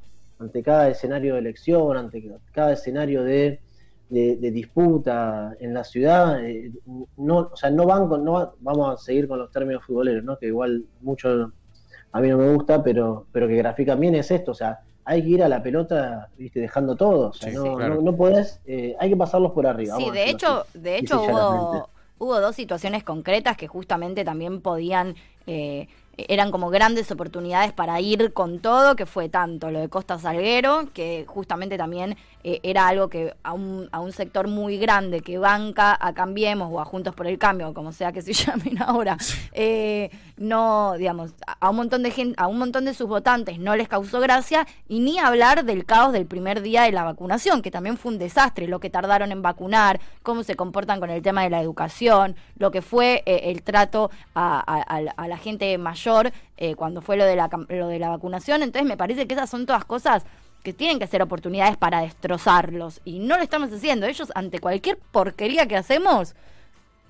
ante 0.42 0.64
cada 0.64 0.90
escenario 0.90 1.34
de 1.36 1.40
elección, 1.42 1.98
ante 1.98 2.24
cada 2.52 2.74
escenario 2.74 3.24
de, 3.24 3.62
de- 4.10 4.36
de 4.38 4.52
disputa 4.52 5.54
en 5.60 5.74
la 5.74 5.84
ciudad, 5.84 6.44
eh, 6.46 6.72
no, 7.18 7.50
o 7.54 7.56
sea, 7.56 7.70
no 7.70 7.86
van 7.86 8.08
con, 8.10 8.24
no 8.26 8.34
va- 8.34 8.54
vamos 8.60 8.94
a 8.94 8.98
seguir 8.98 9.28
con 9.28 9.40
los 9.40 9.52
términos 9.52 9.84
futboleros, 9.86 10.24
¿no? 10.24 10.38
que 10.38 10.48
igual 10.48 10.84
mucho 11.02 11.52
a 12.14 12.20
mí 12.22 12.28
no 12.28 12.38
me 12.38 12.54
gusta, 12.54 12.84
pero, 12.84 13.28
pero 13.32 13.48
que 13.48 13.56
grafican 13.56 14.00
bien 14.00 14.16
es 14.16 14.32
esto, 14.32 14.52
o 14.52 14.56
sea, 14.56 14.80
hay 15.06 15.24
que 15.24 15.30
ir 15.30 15.44
a 15.44 15.50
la 15.50 15.64
pelota, 15.64 16.30
viste, 16.38 16.60
dejando 16.60 16.96
todo, 16.96 17.30
o 17.30 17.34
sea, 17.34 17.50
Sí, 17.50 17.56
no, 17.56 17.76
claro. 17.78 17.96
no, 17.96 18.02
no 18.02 18.18
podés, 18.18 18.60
eh, 18.66 18.96
hay 19.00 19.10
que 19.10 19.16
pasarlos 19.18 19.52
por 19.54 19.66
arriba. 19.66 19.96
Sí, 19.98 20.10
de 20.12 20.30
hecho, 20.30 20.62
así. 20.62 20.80
de 20.80 20.98
hecho 20.98 21.22
hubo, 21.22 21.90
hubo 22.20 22.40
dos 22.42 22.56
situaciones 22.56 23.04
concretas 23.04 23.56
que 23.58 23.68
justamente 23.68 24.24
también 24.26 24.62
podían, 24.62 25.16
eh, 25.48 25.88
eran 26.18 26.52
como 26.52 26.70
grandes 26.70 27.10
oportunidades 27.12 27.72
para 27.72 28.00
ir 28.02 28.34
con 28.34 28.60
todo, 28.60 28.96
que 28.96 29.06
fue 29.06 29.30
tanto 29.30 29.72
lo 29.72 29.80
de 29.80 29.90
Costa 29.90 30.20
Salguero, 30.20 30.90
que 30.94 31.26
justamente 31.28 31.78
también 31.78 32.18
eh, 32.44 32.60
era 32.64 32.88
algo 32.88 33.08
que 33.08 33.34
a 33.44 33.54
un, 33.54 33.88
a 33.92 34.00
un 34.00 34.12
sector 34.12 34.48
muy 34.48 34.78
grande 34.78 35.22
que 35.22 35.38
banca 35.38 35.98
a 36.00 36.14
Cambiemos 36.14 36.70
o 36.72 36.82
a 36.82 36.86
Juntos 36.86 37.16
por 37.16 37.28
el 37.28 37.38
Cambio, 37.38 37.74
como 37.74 37.92
sea 37.92 38.12
que 38.12 38.22
se 38.22 38.34
llamen 38.34 38.82
ahora, 38.82 39.18
eh, 39.54 40.10
no, 40.38 40.96
digamos, 40.98 41.34
a 41.60 41.70
un 41.70 41.76
montón 41.76 42.04
de 42.04 42.12
gente, 42.12 42.36
a 42.38 42.48
un 42.48 42.58
montón 42.58 42.86
de 42.86 42.94
sus 42.94 43.08
votantes 43.08 43.60
no 43.60 43.76
les 43.76 43.88
causó 43.88 44.20
gracia, 44.20 44.68
y 44.88 45.00
ni 45.00 45.20
hablar 45.20 45.66
del 45.66 45.86
caos 45.86 46.14
del 46.14 46.26
primer 46.26 46.62
día 46.62 46.84
de 46.84 46.92
la 46.92 47.04
vacunación, 47.04 47.62
que 47.62 47.72
también 47.72 47.98
fue 47.98 48.12
un 48.12 48.18
desastre, 48.18 48.68
lo 48.68 48.80
que 48.80 48.90
tardaron 48.90 49.32
en 49.32 49.42
vacunar, 49.42 50.02
cómo 50.24 50.44
se 50.44 50.56
comportan 50.56 51.00
con 51.00 51.10
el 51.10 51.22
tema 51.22 51.44
de 51.44 51.50
la 51.50 51.62
educación, 51.62 52.36
lo 52.58 52.72
que 52.72 52.82
fue 52.82 53.24
eh, 53.26 53.42
el 53.46 53.64
trato 53.64 54.12
a, 54.36 54.60
a 54.60 55.28
la 55.28 55.38
gente 55.38 55.78
mayor 55.78 56.01
eh, 56.58 56.76
cuando 56.76 57.02
fue 57.02 57.18
lo 57.18 57.26
de, 57.26 57.36
la, 57.36 57.50
lo 57.70 57.88
de 57.88 58.00
la 58.00 58.10
vacunación. 58.10 58.64
Entonces 58.64 58.88
me 58.88 58.98
parece 58.98 59.28
que 59.28 59.34
esas 59.34 59.50
son 59.50 59.66
todas 59.66 59.86
cosas 59.86 60.26
que 60.64 60.74
tienen 60.74 61.00
que 61.00 61.08
ser 61.08 61.22
oportunidades 61.22 61.78
para 61.78 62.02
destrozarlos. 62.02 63.02
Y 63.04 63.20
no 63.20 63.38
lo 63.38 63.44
estamos 63.44 63.72
haciendo. 63.72 64.06
Ellos, 64.06 64.32
ante 64.36 64.60
cualquier 64.60 64.98
porquería 65.12 65.66
que 65.68 65.76
hacemos, 65.78 66.36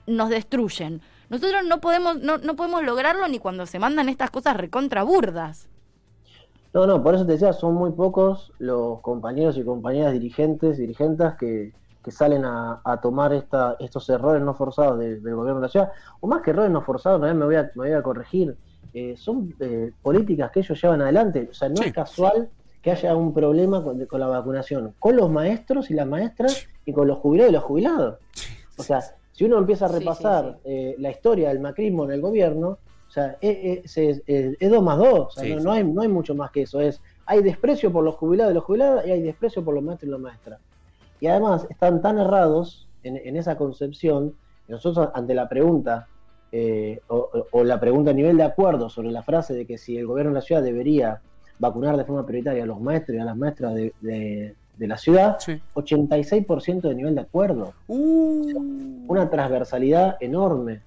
nos 0.08 0.30
destruyen. 0.30 1.02
Nosotros 1.30 1.64
no 1.68 1.80
podemos, 1.80 2.20
no, 2.20 2.38
no 2.38 2.56
podemos 2.56 2.84
lograrlo 2.84 3.28
ni 3.28 3.40
cuando 3.40 3.66
se 3.66 3.80
mandan 3.80 4.10
estas 4.10 4.32
cosas 4.32 4.58
recontra 4.58 5.04
burdas. 5.04 5.68
No, 6.74 6.88
no, 6.88 7.04
por 7.04 7.16
eso 7.16 7.26
te 7.26 7.34
decía, 7.34 7.52
son 7.54 7.76
muy 7.76 7.92
pocos 7.92 8.54
los 8.58 9.02
compañeros 9.02 9.58
y 9.58 9.64
compañeras 9.66 10.14
dirigentes, 10.14 10.78
dirigentas 10.78 11.36
que, 11.38 11.74
que 12.04 12.12
salen 12.12 12.46
a, 12.46 12.82
tomar 13.02 13.34
esta, 13.34 13.76
estos 13.80 14.10
errores 14.10 14.42
no 14.42 14.54
forzados 14.54 14.98
de- 15.00 15.20
del 15.20 15.36
gobierno 15.36 15.60
de 15.60 15.68
la 15.68 15.72
ciudad. 15.72 15.92
O 16.22 16.28
más 16.28 16.42
que 16.42 16.52
errores 16.52 16.72
no 16.72 16.82
forzados, 16.82 17.20
no, 17.20 17.34
me, 17.36 17.46
voy 17.46 17.56
a, 17.56 17.64
me 17.76 17.90
voy 17.90 17.92
a 17.92 18.02
corregir. 18.02 18.56
Eh, 18.94 19.16
son 19.18 19.54
eh, 19.60 19.92
políticas 20.02 20.52
que 20.52 20.60
ellos 20.62 20.82
llevan 20.82 21.02
adelante. 21.02 21.48
O 21.50 21.54
sea, 21.54 21.70
no 21.70 21.78
Sí. 21.78 21.90
es 21.90 21.94
casual 21.94 22.50
que 22.82 22.92
haya 22.92 23.16
un 23.16 23.34
problema 23.34 23.84
con, 23.84 24.06
con 24.06 24.20
la 24.20 24.28
vacunación, 24.28 24.94
con 25.00 25.16
los 25.16 25.30
maestros 25.30 25.90
y 25.92 25.94
las 25.94 26.08
maestras 26.08 26.68
y 26.86 26.94
con 26.94 27.08
los 27.08 27.20
jubilados 27.20 27.52
y 27.52 27.54
los 27.54 27.64
jubilados. 27.64 28.20
O 28.78 28.84
sea, 28.84 29.02
si 29.32 29.46
uno 29.46 29.58
empieza 29.60 29.86
a 29.86 29.90
Sí, 29.90 29.94
sí, 29.96 30.00
repasar 30.00 30.58
eh, 30.66 30.96
la 30.98 31.12
historia 31.12 31.50
del 31.50 31.60
macrismo 31.60 32.06
en 32.06 32.12
el 32.12 32.22
gobierno, 32.22 32.70
o 33.08 33.12
sea, 33.14 33.38
es, 33.42 33.86
es, 33.86 33.98
es- 33.98 34.24
es- 34.26 34.58
es 34.60 34.70
dos 34.72 34.82
más 34.84 34.98
dos, 34.98 35.20
o 35.28 35.30
sea, 35.32 35.44
Sí, 35.44 35.52
no, 35.54 35.60
sí. 35.60 35.66
no 35.66 35.72
hay, 35.74 35.84
no 35.84 36.02
hay 36.02 36.08
mucho 36.08 36.34
más 36.34 36.50
que 36.52 36.64
eso. 36.64 36.80
Es, 36.82 37.02
hay 37.26 37.44
desprecio 37.44 37.92
por 37.92 38.04
los 38.04 38.16
jubilados 38.16 38.52
y 38.52 38.56
los 38.56 38.64
jubiladas 38.64 39.06
y 39.06 39.12
hay 39.12 39.22
desprecio 39.22 39.64
por 39.64 39.76
los 39.76 39.84
maestros 39.84 40.08
y 40.08 40.12
las 40.12 40.20
maestras. 40.22 40.60
Y 41.20 41.28
además 41.28 41.68
están 41.70 42.02
tan 42.02 42.18
errados 42.18 42.88
en, 43.04 43.18
en 43.18 43.36
esa 43.38 43.58
concepción, 43.58 44.34
que 44.66 44.74
nosotros 44.74 45.10
ante 45.14 45.34
la 45.36 45.48
pregunta, 45.48 46.08
eh, 46.52 47.00
o, 47.08 47.64
la 47.64 47.80
pregunta 47.80 48.12
a 48.12 48.14
nivel 48.14 48.38
de 48.38 48.44
acuerdo 48.44 48.90
sobre 48.90 49.12
la 49.12 49.24
frase 49.24 49.54
de 49.54 49.66
que 49.66 49.78
si 49.78 49.98
el 49.98 50.06
gobierno 50.08 50.32
de 50.32 50.36
la 50.36 50.42
ciudad 50.42 50.62
debería 50.62 51.22
vacunar 51.60 51.96
de 51.98 52.04
forma 52.06 52.26
prioritaria 52.26 52.64
a 52.64 52.66
los 52.66 52.82
maestros 52.82 53.16
y 53.18 53.20
a 53.22 53.26
las 53.26 53.38
maestras 53.38 53.74
de, 53.76 53.94
de- 54.02 54.56
de 54.78 54.88
la 54.88 54.98
ciudad, 54.98 55.38
Sí. 55.40 55.62
86% 55.76 56.82
de 56.90 56.96
nivel 56.96 57.14
de 57.14 57.22
acuerdo 57.22 57.74
Uh. 57.88 59.06
una 59.08 59.30
transversalidad 59.30 60.18
enorme, 60.20 60.82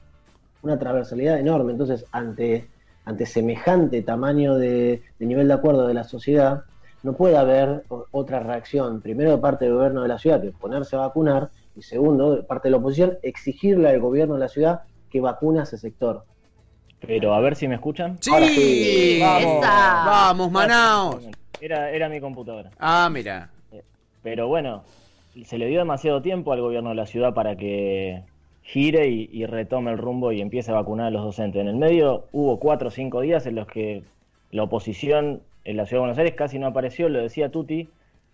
una 0.62 0.78
transversalidad 0.78 1.38
enorme. 1.38 1.72
Entonces, 1.72 2.04
ante, 2.10 2.66
ante 3.04 3.24
semejante 3.26 4.02
tamaño 4.02 4.56
de, 4.56 5.02
de 5.18 5.26
nivel 5.26 5.46
de 5.46 5.54
acuerdo 5.54 5.86
de 5.86 5.94
la 5.94 6.02
sociedad, 6.04 6.62
no 7.04 7.12
puede 7.12 7.36
haber 7.36 7.84
otra 8.10 8.40
reacción, 8.40 9.00
primero 9.00 9.30
de 9.30 9.38
parte 9.38 9.66
del 9.66 9.74
gobierno 9.74 10.02
de 10.02 10.08
la 10.08 10.18
ciudad, 10.18 10.40
que 10.40 10.50
ponerse 10.50 10.96
a 10.96 11.00
vacunar, 11.00 11.50
y 11.76 11.82
segundo, 11.82 12.36
de 12.36 12.42
parte 12.42 12.68
de 12.68 12.72
la 12.72 12.78
oposición, 12.78 13.18
exigirle 13.22 13.90
al 13.90 14.00
gobierno 14.00 14.34
de 14.34 14.40
la 14.40 14.48
ciudad 14.48 14.80
que 15.14 15.20
vacune 15.20 15.60
a 15.60 15.62
ese 15.62 15.78
sector. 15.78 16.24
Pero 16.98 17.34
a 17.34 17.40
ver 17.40 17.54
si 17.54 17.68
me 17.68 17.76
escuchan. 17.76 18.18
Sí, 18.20 18.32
Ahora 18.32 18.48
sí. 18.48 19.18
Vamos. 19.22 19.58
Esa. 19.58 20.04
vamos, 20.04 20.50
Manaos. 20.50 21.28
Era, 21.60 21.92
era 21.92 22.08
mi 22.08 22.18
computadora. 22.18 22.72
Ah, 22.80 23.08
mira. 23.12 23.48
Pero 24.24 24.48
bueno, 24.48 24.82
se 25.44 25.56
le 25.56 25.68
dio 25.68 25.78
demasiado 25.78 26.20
tiempo 26.20 26.52
al 26.52 26.62
gobierno 26.62 26.88
de 26.88 26.96
la 26.96 27.06
ciudad 27.06 27.32
para 27.32 27.54
que 27.54 28.24
gire 28.62 29.06
y, 29.08 29.30
y 29.32 29.46
retome 29.46 29.92
el 29.92 29.98
rumbo 29.98 30.32
y 30.32 30.40
empiece 30.40 30.72
a 30.72 30.74
vacunar 30.74 31.06
a 31.06 31.10
los 31.10 31.22
docentes. 31.22 31.60
En 31.62 31.68
el 31.68 31.76
medio 31.76 32.24
hubo 32.32 32.58
cuatro 32.58 32.88
o 32.88 32.90
cinco 32.90 33.20
días 33.20 33.46
en 33.46 33.54
los 33.54 33.68
que 33.68 34.02
la 34.50 34.64
oposición 34.64 35.42
en 35.62 35.76
la 35.76 35.86
ciudad 35.86 35.98
de 35.98 36.06
Buenos 36.06 36.18
Aires 36.18 36.34
casi 36.34 36.58
no 36.58 36.66
apareció, 36.66 37.08
lo 37.08 37.22
decía 37.22 37.52
Tuti. 37.52 37.88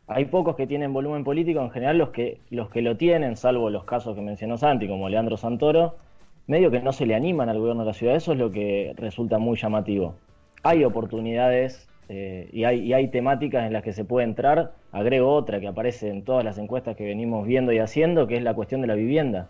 Hay 0.06 0.24
pocos 0.24 0.56
que 0.56 0.66
tienen 0.66 0.94
volumen 0.94 1.24
político, 1.24 1.60
en 1.60 1.70
general 1.70 1.98
los 1.98 2.08
que, 2.08 2.38
los 2.48 2.70
que 2.70 2.80
lo 2.80 2.96
tienen, 2.96 3.36
salvo 3.36 3.68
los 3.68 3.84
casos 3.84 4.16
que 4.16 4.22
mencionó 4.22 4.56
Santi, 4.56 4.88
como 4.88 5.10
Leandro 5.10 5.36
Santoro, 5.36 5.96
medio 6.50 6.70
que 6.72 6.80
no 6.80 6.92
se 6.92 7.06
le 7.06 7.14
animan 7.14 7.48
al 7.48 7.60
gobierno 7.60 7.82
de 7.84 7.86
la 7.86 7.94
ciudad. 7.94 8.16
Eso 8.16 8.32
es 8.32 8.38
lo 8.38 8.50
que 8.50 8.92
resulta 8.96 9.38
muy 9.38 9.56
llamativo. 9.56 10.16
Hay 10.64 10.84
oportunidades 10.84 11.88
eh, 12.08 12.48
y, 12.52 12.64
hay, 12.64 12.80
y 12.80 12.92
hay 12.92 13.06
temáticas 13.08 13.64
en 13.64 13.72
las 13.72 13.84
que 13.84 13.92
se 13.92 14.04
puede 14.04 14.26
entrar. 14.26 14.72
Agrego 14.90 15.32
otra 15.32 15.60
que 15.60 15.68
aparece 15.68 16.08
en 16.10 16.24
todas 16.24 16.44
las 16.44 16.58
encuestas 16.58 16.96
que 16.96 17.04
venimos 17.04 17.46
viendo 17.46 17.72
y 17.72 17.78
haciendo, 17.78 18.26
que 18.26 18.36
es 18.36 18.42
la 18.42 18.54
cuestión 18.54 18.80
de 18.80 18.88
la 18.88 18.94
vivienda, 18.96 19.48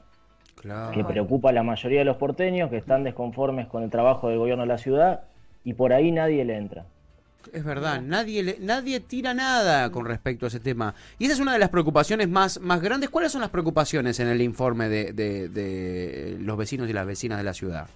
Claro. 0.56 0.92
que 0.92 1.02
preocupa 1.02 1.48
a 1.48 1.52
la 1.52 1.62
mayoría 1.62 2.00
de 2.00 2.04
los 2.04 2.18
porteños 2.18 2.68
que 2.68 2.76
están 2.76 3.02
desconformes 3.02 3.66
con 3.66 3.82
el 3.82 3.88
trabajo 3.88 4.28
del 4.28 4.38
gobierno 4.38 4.64
de 4.64 4.68
la 4.68 4.76
ciudad 4.76 5.22
y 5.64 5.72
por 5.72 5.94
ahí 5.94 6.12
nadie 6.12 6.44
le 6.44 6.56
entra. 6.56 6.84
Es 7.52 7.64
verdad, 7.64 8.00
nadie, 8.02 8.42
le- 8.42 8.56
nadie 8.60 9.00
tira 9.00 9.34
nada 9.34 9.90
con 9.90 10.04
respecto 10.04 10.46
a 10.46 10.48
ese 10.48 10.60
tema. 10.60 10.94
Y 11.18 11.24
esa 11.24 11.34
es 11.34 11.40
una 11.40 11.52
de 11.52 11.58
las 11.58 11.70
preocupaciones 11.70 12.28
más, 12.28 12.60
más 12.60 12.80
grandes. 12.80 13.10
¿Cuáles 13.10 13.32
son 13.32 13.40
las 13.40 13.50
preocupaciones 13.50 14.20
en 14.20 14.28
el 14.28 14.40
informe 14.42 14.88
de, 14.88 15.12
de- 15.12 15.48
de 15.48 16.36
los 16.40 16.56
vecinos 16.56 16.88
y 16.88 16.92
las 16.92 17.06
vecinas 17.06 17.38
de 17.38 17.44
la 17.44 17.54
ciudad? 17.54 17.88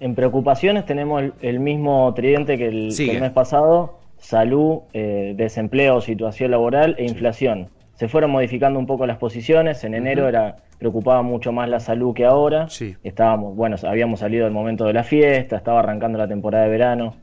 En 0.00 0.14
preocupaciones 0.14 0.84
tenemos 0.86 1.22
el, 1.22 1.32
el 1.42 1.60
mismo 1.60 2.12
tridente 2.14 2.58
que 2.58 2.66
el, 2.68 2.88
que 2.88 2.90
Sigue. 2.92 3.12
el 3.14 3.20
mes 3.20 3.30
pasado, 3.30 4.00
salud, 4.18 4.80
eh, 4.92 5.34
desempleo, 5.36 6.00
situación 6.00 6.50
laboral 6.50 6.96
e 6.98 7.04
inflación. 7.04 7.68
Se 7.94 8.08
fueron 8.08 8.30
modificando 8.30 8.78
un 8.80 8.86
poco 8.86 9.06
las 9.06 9.18
posiciones, 9.18 9.84
en 9.84 9.94
enero 9.94 10.28
era 10.28 10.56
preocupaba 10.78 11.22
mucho 11.22 11.52
más 11.52 11.68
la 11.68 11.78
salud 11.78 12.12
que 12.14 12.24
ahora. 12.24 12.68
Sí. 12.68 12.96
Estábamos, 13.04 13.54
bueno, 13.54 13.76
habíamos 13.84 14.18
salido 14.18 14.44
del 14.44 14.52
momento 14.52 14.84
de 14.86 14.92
la 14.92 15.04
fiesta, 15.04 15.56
estaba 15.56 15.78
arrancando 15.78 16.18
la 16.18 16.26
temporada 16.26 16.64
de 16.64 16.70
verano, 16.70 17.14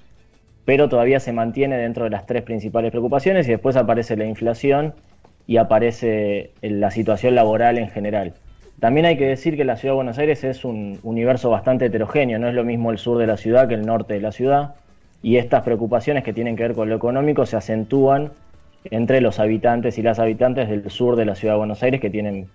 pero 0.70 0.88
todavía 0.88 1.20
se 1.20 1.34
mantiene 1.34 1.78
dentro 1.78 2.04
de 2.04 2.12
las 2.12 2.28
tres 2.28 2.44
principales 2.44 2.92
preocupaciones 2.92 3.48
y 3.48 3.50
después 3.50 3.76
aparece 3.76 4.16
la 4.16 4.26
inflación 4.26 4.94
y 5.48 5.58
aparece 5.58 6.52
la 6.62 6.92
situación 6.92 7.34
laboral 7.34 7.80
en 7.80 7.90
general. 7.90 8.36
También 8.80 9.08
hay 9.08 9.18
que 9.18 9.26
decir 9.26 9.58
que 9.58 9.66
la 9.66 9.78
ciudad 9.78 9.94
de 9.94 9.96
Buenos 9.96 10.20
Aires 10.20 10.44
es 10.44 10.64
un 10.66 11.00
universo 11.02 11.50
bastante 11.50 11.88
heterogéneo, 11.88 12.38
no 12.38 12.48
es 12.48 12.54
lo 12.54 12.64
mismo 12.64 12.92
el 12.92 13.00
sur 13.00 13.18
de 13.18 13.26
la 13.26 13.36
ciudad 13.36 13.68
que 13.68 13.74
el 13.74 13.84
norte 13.84 14.14
de 14.14 14.22
la 14.22 14.32
ciudad, 14.32 14.76
y 15.24 15.38
estas 15.38 15.64
preocupaciones 15.64 16.24
que 16.24 16.34
tienen 16.34 16.56
que 16.56 16.62
ver 16.62 16.74
con 16.76 16.88
lo 16.88 16.98
económico 16.98 17.48
se 17.48 17.58
acentúan 17.58 18.30
entre 18.92 19.22
los 19.22 19.40
habitantes 19.40 19.98
y 19.98 20.04
las 20.04 20.20
habitantes 20.20 20.70
del 20.70 20.88
sur 20.92 21.16
de 21.16 21.26
la 21.26 21.34
ciudad 21.34 21.56
de 21.56 21.58
Buenos 21.58 21.82
Aires 21.82 22.00
que 22.00 22.12
tienen 22.12 22.48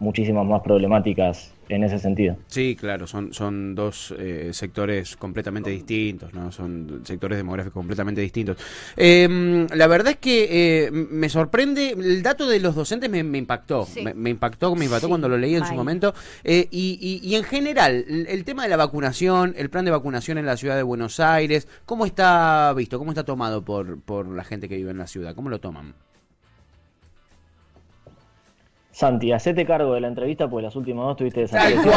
muchísimas 0.00 0.44
más 0.46 0.62
problemáticas 0.62 1.52
en 1.68 1.84
ese 1.84 2.00
sentido. 2.00 2.36
Sí, 2.48 2.74
claro, 2.74 3.06
son, 3.06 3.32
son 3.32 3.76
dos 3.76 4.12
eh, 4.18 4.50
sectores 4.52 5.14
completamente 5.16 5.70
distintos, 5.70 6.34
¿no? 6.34 6.50
Son 6.50 7.02
sectores 7.04 7.38
demográficos 7.38 7.74
completamente 7.74 8.20
distintos. 8.20 8.56
Eh, 8.96 9.66
la 9.72 9.86
verdad 9.86 10.12
es 10.14 10.18
que 10.18 10.86
eh, 10.86 10.90
me 10.90 11.28
sorprende, 11.28 11.90
el 11.90 12.22
dato 12.24 12.48
de 12.48 12.58
los 12.58 12.74
docentes 12.74 13.08
me, 13.08 13.22
me 13.22 13.38
impactó, 13.38 13.86
Sí. 13.86 14.02
me, 14.02 14.14
me 14.14 14.30
impactó, 14.30 14.74
me 14.74 14.86
impactó 14.86 15.06
Sí, 15.06 15.10
cuando 15.10 15.28
lo 15.28 15.38
leí 15.38 15.54
en 15.54 15.64
su 15.64 15.74
momento. 15.74 16.12
Eh, 16.42 16.66
y, 16.72 16.98
y- 17.22 17.28
y 17.28 17.36
en 17.36 17.44
general, 17.44 18.04
el, 18.08 18.26
el 18.26 18.44
tema 18.44 18.64
de 18.64 18.68
la 18.70 18.76
vacunación, 18.76 19.54
el 19.56 19.70
plan 19.70 19.84
de 19.84 19.92
vacunación 19.92 20.38
en 20.38 20.46
la 20.46 20.56
ciudad 20.56 20.74
de 20.76 20.82
Buenos 20.82 21.20
Aires, 21.20 21.68
¿cómo 21.86 22.04
está 22.04 22.72
visto? 22.76 22.98
¿Cómo 22.98 23.12
está 23.12 23.24
tomado 23.24 23.64
por, 23.64 24.00
por 24.00 24.26
la 24.26 24.42
gente 24.42 24.68
que 24.68 24.76
vive 24.76 24.90
en 24.90 24.98
la 24.98 25.06
ciudad? 25.06 25.36
¿Cómo 25.36 25.50
lo 25.50 25.60
toman? 25.60 25.94
Santi, 28.92 29.30
hacete 29.32 29.64
cargo 29.64 29.94
de 29.94 30.00
la 30.00 30.08
entrevista 30.08 30.48
porque 30.50 30.64
las 30.64 30.74
últimas 30.74 31.06
dos 31.06 31.16
tuviste 31.16 31.40
desaparecido. 31.42 31.92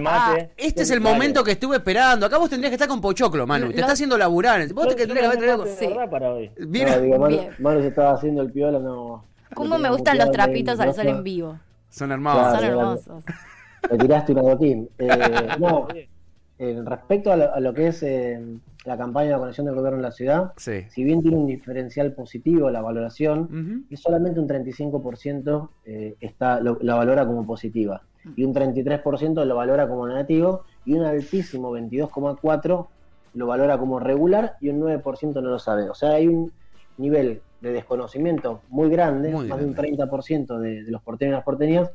mate. 0.00 0.50
Este 0.56 0.82
es 0.82 0.90
el 0.90 1.00
momento 1.00 1.44
que 1.44 1.52
estuve 1.52 1.76
esperando. 1.76 2.24
Acá 2.26 2.38
vos 2.38 2.48
tendrías 2.48 2.70
que 2.70 2.76
estar 2.76 2.88
con 2.88 3.00
Pochoclo, 3.00 3.46
Manu. 3.46 3.70
Te 3.72 3.80
está 3.80 3.92
haciendo 3.92 4.16
laburar. 4.16 4.66
Vos 4.72 4.88
te 4.88 4.96
que 4.96 5.06
tendrías 5.06 5.26
haber 5.26 5.38
traído- 5.38 5.64
verdad 5.64 6.10
para 6.10 6.32
hoy. 6.32 6.50
Mira, 6.58 6.96
No, 6.96 7.02
digo, 7.02 7.18
Manu, 7.58 7.80
se 7.82 7.88
estaba 7.88 8.12
haciendo 8.12 8.42
el 8.42 8.50
piola, 8.50 8.78
no. 8.78 9.24
¿Cómo 9.54 9.78
me 9.78 9.90
gustan 9.90 10.16
los 10.18 10.30
trapitos 10.30 10.80
al 10.80 10.94
sol 10.94 11.08
en 11.08 11.22
vivo? 11.22 11.58
son 11.90 12.12
hermosos. 12.12 12.40
Claro, 12.40 12.56
Son 12.56 12.64
hermosos. 12.64 13.24
Le 13.90 13.98
tiraste 13.98 14.32
un 14.32 14.38
adoquín. 14.38 14.88
Eh, 14.98 15.08
no, 15.58 15.88
eh, 16.58 16.82
respecto 16.84 17.32
a 17.32 17.36
lo, 17.36 17.54
a 17.54 17.60
lo 17.60 17.74
que 17.74 17.88
es 17.88 18.02
eh, 18.02 18.40
la 18.86 18.96
campaña 18.96 19.28
de 19.28 19.34
vacunación 19.34 19.66
del 19.66 19.74
gobierno 19.74 19.98
en 19.98 20.02
la 20.02 20.10
ciudad, 20.12 20.52
Sí. 20.56 20.84
si 20.88 21.04
bien 21.04 21.20
tiene 21.22 21.36
un 21.36 21.46
diferencial 21.46 22.12
positivo 22.12 22.70
la 22.70 22.80
valoración, 22.80 23.40
Ujú. 23.40 23.84
y 23.90 23.96
solamente 23.96 24.40
un 24.40 24.46
35% 24.48 25.68
eh, 25.84 26.14
está, 26.20 26.60
lo, 26.60 26.78
la 26.80 26.94
valora 26.94 27.26
como 27.26 27.46
positiva, 27.46 28.02
y 28.36 28.44
un 28.44 28.54
33% 28.54 29.44
lo 29.44 29.56
valora 29.56 29.88
como 29.88 30.06
negativo, 30.06 30.64
y 30.84 30.94
un 30.94 31.04
altísimo 31.04 31.72
22,4% 31.76 32.86
lo 33.34 33.46
valora 33.46 33.78
como 33.78 34.00
regular, 34.00 34.56
y 34.60 34.70
un 34.70 34.80
9% 34.80 35.34
no 35.42 35.50
lo 35.50 35.58
sabe. 35.58 35.88
O 35.90 35.94
sea, 35.94 36.12
hay 36.12 36.26
un 36.26 36.50
nivel 36.98 37.42
de 37.60 37.72
desconocimiento 37.72 38.62
muy 38.70 38.88
grande, 38.88 39.28
Muy 39.30 39.46
más 39.46 39.58
grande. 39.58 39.64
de 39.64 39.92
un 39.92 39.98
30% 40.08 40.58
de, 40.58 40.82
de 40.84 40.90
los 40.90 41.02
porteños 41.02 41.32
y 41.32 41.36
las 41.36 41.44
porteñas, 41.44 41.90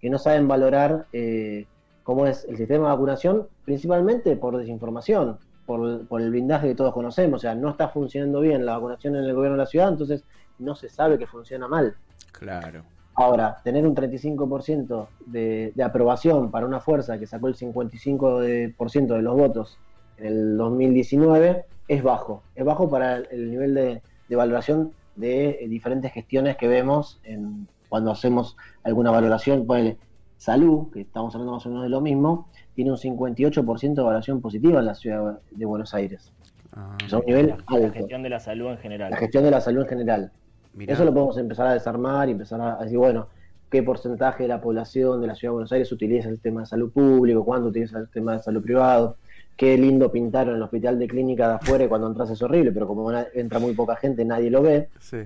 que 0.00 0.08
no 0.08 0.18
saben 0.18 0.46
valorar 0.46 1.06
eh, 1.12 1.66
cómo 2.04 2.26
es 2.26 2.44
el 2.48 2.56
sistema 2.56 2.86
de 2.88 2.92
vacunación, 2.94 3.48
principalmente 3.64 4.36
por 4.36 4.56
desinformación, 4.56 5.38
por, 5.68 6.06
por 6.06 6.22
el 6.22 6.30
blindaje 6.30 6.68
que 6.68 6.74
todos 6.74 6.94
conocemos. 6.94 7.40
O 7.40 7.42
sea, 7.42 7.54
no 7.54 7.68
está 7.68 7.90
funcionando 7.90 8.40
bien 8.40 8.64
la 8.64 8.72
vacunación 8.72 9.16
en 9.16 9.24
el 9.24 9.34
gobierno 9.34 9.58
de 9.58 9.64
la 9.64 9.66
ciudad, 9.66 9.90
entonces 9.90 10.24
no 10.58 10.74
se 10.74 10.88
sabe 10.88 11.18
que 11.18 11.26
funciona 11.26 11.68
mal. 11.68 11.94
Claro. 12.32 12.84
Ahora, 13.14 13.58
tener 13.62 13.86
un 13.86 13.94
35% 13.94 15.08
de, 15.26 15.72
de 15.74 15.82
aprobación 15.82 16.50
para 16.50 16.64
una 16.64 16.80
fuerza 16.80 17.18
que 17.18 17.26
sacó 17.26 17.48
el 17.48 17.54
55% 17.54 18.40
de, 18.40 18.74
por 18.74 18.90
ciento 18.90 19.12
de 19.12 19.22
los 19.22 19.36
votos 19.36 19.78
en 20.16 20.26
el 20.26 20.56
2019 20.56 21.66
es 21.86 22.02
bajo. 22.02 22.42
Es 22.54 22.64
bajo 22.64 22.88
para 22.88 23.16
el, 23.16 23.28
el 23.30 23.50
nivel 23.50 23.74
de, 23.74 24.02
de 24.26 24.36
valoración 24.36 24.94
de 25.16 25.50
eh, 25.60 25.68
diferentes 25.68 26.14
gestiones 26.14 26.56
que 26.56 26.66
vemos 26.66 27.20
en, 27.24 27.68
cuando 27.90 28.10
hacemos 28.10 28.56
alguna 28.84 29.10
valoración. 29.10 29.66
Ponele, 29.66 29.98
salud, 30.38 30.90
que 30.90 31.02
estamos 31.02 31.34
hablando 31.34 31.52
más 31.52 31.66
o 31.66 31.68
menos 31.68 31.82
de 31.82 31.90
lo 31.90 32.00
mismo, 32.00 32.48
tiene 32.78 32.92
un 32.92 32.96
58% 32.96 33.94
de 33.96 34.02
valoración 34.02 34.40
positiva 34.40 34.78
en 34.78 34.86
la 34.86 34.94
ciudad 34.94 35.40
de 35.50 35.64
Buenos 35.66 35.94
Aires. 35.94 36.30
Ah, 36.76 36.96
O 37.04 37.08
sea, 37.08 37.18
un 37.18 37.26
nivel 37.26 37.48
La, 37.48 37.56
la 37.56 37.86
alto. 37.86 37.92
gestión 37.92 38.22
de 38.22 38.28
la 38.28 38.38
salud 38.38 38.70
en 38.70 38.78
general. 38.78 39.10
La 39.10 39.16
gestión 39.16 39.42
de 39.42 39.50
la 39.50 39.60
salud 39.60 39.82
en 39.82 39.88
general. 39.88 40.30
mirá. 40.74 40.92
Eso 40.94 41.04
lo 41.04 41.12
podemos 41.12 41.36
empezar 41.38 41.66
a 41.66 41.72
desarmar 41.72 42.28
y 42.28 42.32
empezar 42.32 42.60
a 42.60 42.76
decir, 42.76 42.96
bueno, 42.96 43.26
qué 43.68 43.82
porcentaje 43.82 44.44
de 44.44 44.48
la 44.50 44.60
población 44.60 45.20
de 45.20 45.26
la 45.26 45.34
ciudad 45.34 45.50
de 45.50 45.54
Buenos 45.54 45.72
Aires 45.72 45.90
utiliza 45.90 46.28
el 46.28 46.34
sistema 46.36 46.60
de 46.60 46.66
salud 46.66 46.92
público, 46.92 47.44
cuándo 47.44 47.68
utiliza 47.70 47.98
el 47.98 48.04
sistema 48.04 48.34
de 48.34 48.38
salud 48.44 48.62
privado, 48.62 49.16
qué 49.56 49.76
lindo 49.76 50.12
pintaron 50.12 50.54
el 50.54 50.62
hospital 50.62 51.00
de 51.00 51.08
clínica 51.08 51.48
de 51.48 51.54
afuera 51.54 51.82
y 51.82 51.88
cuando 51.88 52.06
entras 52.06 52.30
es 52.30 52.40
horrible, 52.42 52.70
pero 52.70 52.86
como 52.86 53.10
entra 53.34 53.58
muy 53.58 53.72
poca 53.74 53.96
gente 53.96 54.24
nadie 54.24 54.50
lo 54.50 54.62
ve, 54.62 54.88
Sí. 55.00 55.18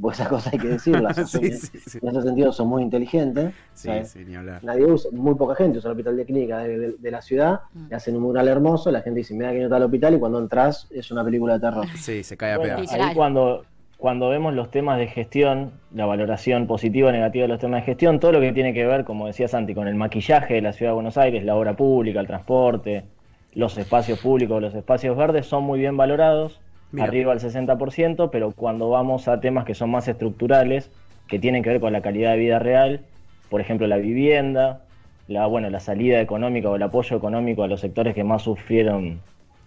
Pues 0.00 0.18
esas 0.18 0.28
cosas 0.28 0.52
hay 0.52 0.58
que 0.58 0.68
decirlas. 0.68 1.16
sí, 1.30 1.50
sí, 1.52 1.78
sí. 1.78 1.98
En 2.02 2.08
ese 2.10 2.22
sentido 2.22 2.52
son 2.52 2.68
muy 2.68 2.82
inteligentes. 2.82 3.52
Sí, 3.74 3.88
¿sabes? 3.88 4.10
sí, 4.10 4.24
ni 4.24 4.34
hablar. 4.36 4.62
Nadie 4.62 4.84
usa, 4.86 5.10
muy 5.12 5.34
poca 5.34 5.54
gente 5.54 5.78
usa 5.78 5.88
el 5.88 5.92
hospital 5.96 6.16
de 6.16 6.24
clínica 6.26 6.58
de, 6.58 6.78
de- 6.78 6.94
de 6.98 7.10
la 7.10 7.22
ciudad, 7.22 7.60
Mm. 7.72 7.88
le 7.88 7.96
hacen 7.96 8.16
un 8.16 8.22
mural 8.22 8.46
hermoso, 8.48 8.90
la 8.90 9.00
gente 9.02 9.18
dice, 9.18 9.34
mira 9.34 9.52
que 9.52 9.58
no 9.58 9.64
está 9.64 9.76
el 9.78 9.82
hospital 9.84 10.14
y 10.14 10.18
cuando 10.18 10.38
entras 10.38 10.86
es 10.90 11.10
una 11.10 11.24
película 11.24 11.54
de 11.54 11.60
terror. 11.60 11.86
Sí, 11.96 12.22
se 12.22 12.36
cae 12.36 12.52
a 12.52 12.58
Bueno, 12.58 12.76
pedazos. 12.76 12.92
ahí 13.00 13.14
cuando, 13.14 13.64
cuando 13.96 14.28
vemos 14.28 14.54
los 14.54 14.70
temas 14.70 14.98
de 14.98 15.06
gestión, 15.08 15.72
la 15.92 16.06
valoración 16.06 16.66
positiva 16.66 17.08
o 17.08 17.12
negativa 17.12 17.42
de 17.44 17.48
los 17.48 17.58
temas 17.58 17.80
de 17.82 17.86
gestión, 17.86 18.20
todo 18.20 18.32
lo 18.32 18.40
que 18.40 18.52
tiene 18.52 18.72
que 18.74 18.86
ver, 18.86 19.04
como 19.04 19.26
decía 19.26 19.48
Santi, 19.48 19.74
con 19.74 19.88
el 19.88 19.94
maquillaje 19.94 20.54
de 20.54 20.62
la 20.62 20.72
ciudad 20.72 20.92
de 20.92 20.94
Buenos 20.94 21.16
Aires, 21.18 21.44
la 21.44 21.56
obra 21.56 21.74
pública, 21.76 22.20
el 22.20 22.26
transporte, 22.26 23.04
los 23.52 23.76
espacios 23.78 24.20
públicos, 24.20 24.60
los 24.62 24.74
espacios 24.74 25.16
verdes, 25.16 25.46
son 25.46 25.64
muy 25.64 25.78
bien 25.80 25.96
valorados, 25.96 26.60
Mira. 26.92 27.06
arriba 27.06 27.32
al 27.32 27.40
60%, 27.40 28.30
pero 28.30 28.52
cuando 28.52 28.90
vamos 28.90 29.28
a 29.28 29.40
temas 29.40 29.64
que 29.64 29.74
son 29.74 29.90
más 29.90 30.08
estructurales, 30.08 30.90
que 31.28 31.38
tienen 31.38 31.62
que 31.62 31.70
ver 31.70 31.80
con 31.80 31.92
la 31.92 32.00
calidad 32.00 32.32
de 32.32 32.38
vida 32.38 32.58
real, 32.58 33.00
por 33.48 33.60
ejemplo 33.60 33.86
la 33.86 33.96
vivienda, 33.96 34.82
la, 35.28 35.46
bueno, 35.46 35.70
la 35.70 35.80
salida 35.80 36.20
económica 36.20 36.68
o 36.70 36.76
el 36.76 36.82
apoyo 36.82 37.16
económico 37.16 37.62
a 37.62 37.68
los 37.68 37.80
sectores 37.80 38.14
que 38.14 38.24
más 38.24 38.42
sufrieron, 38.42 39.20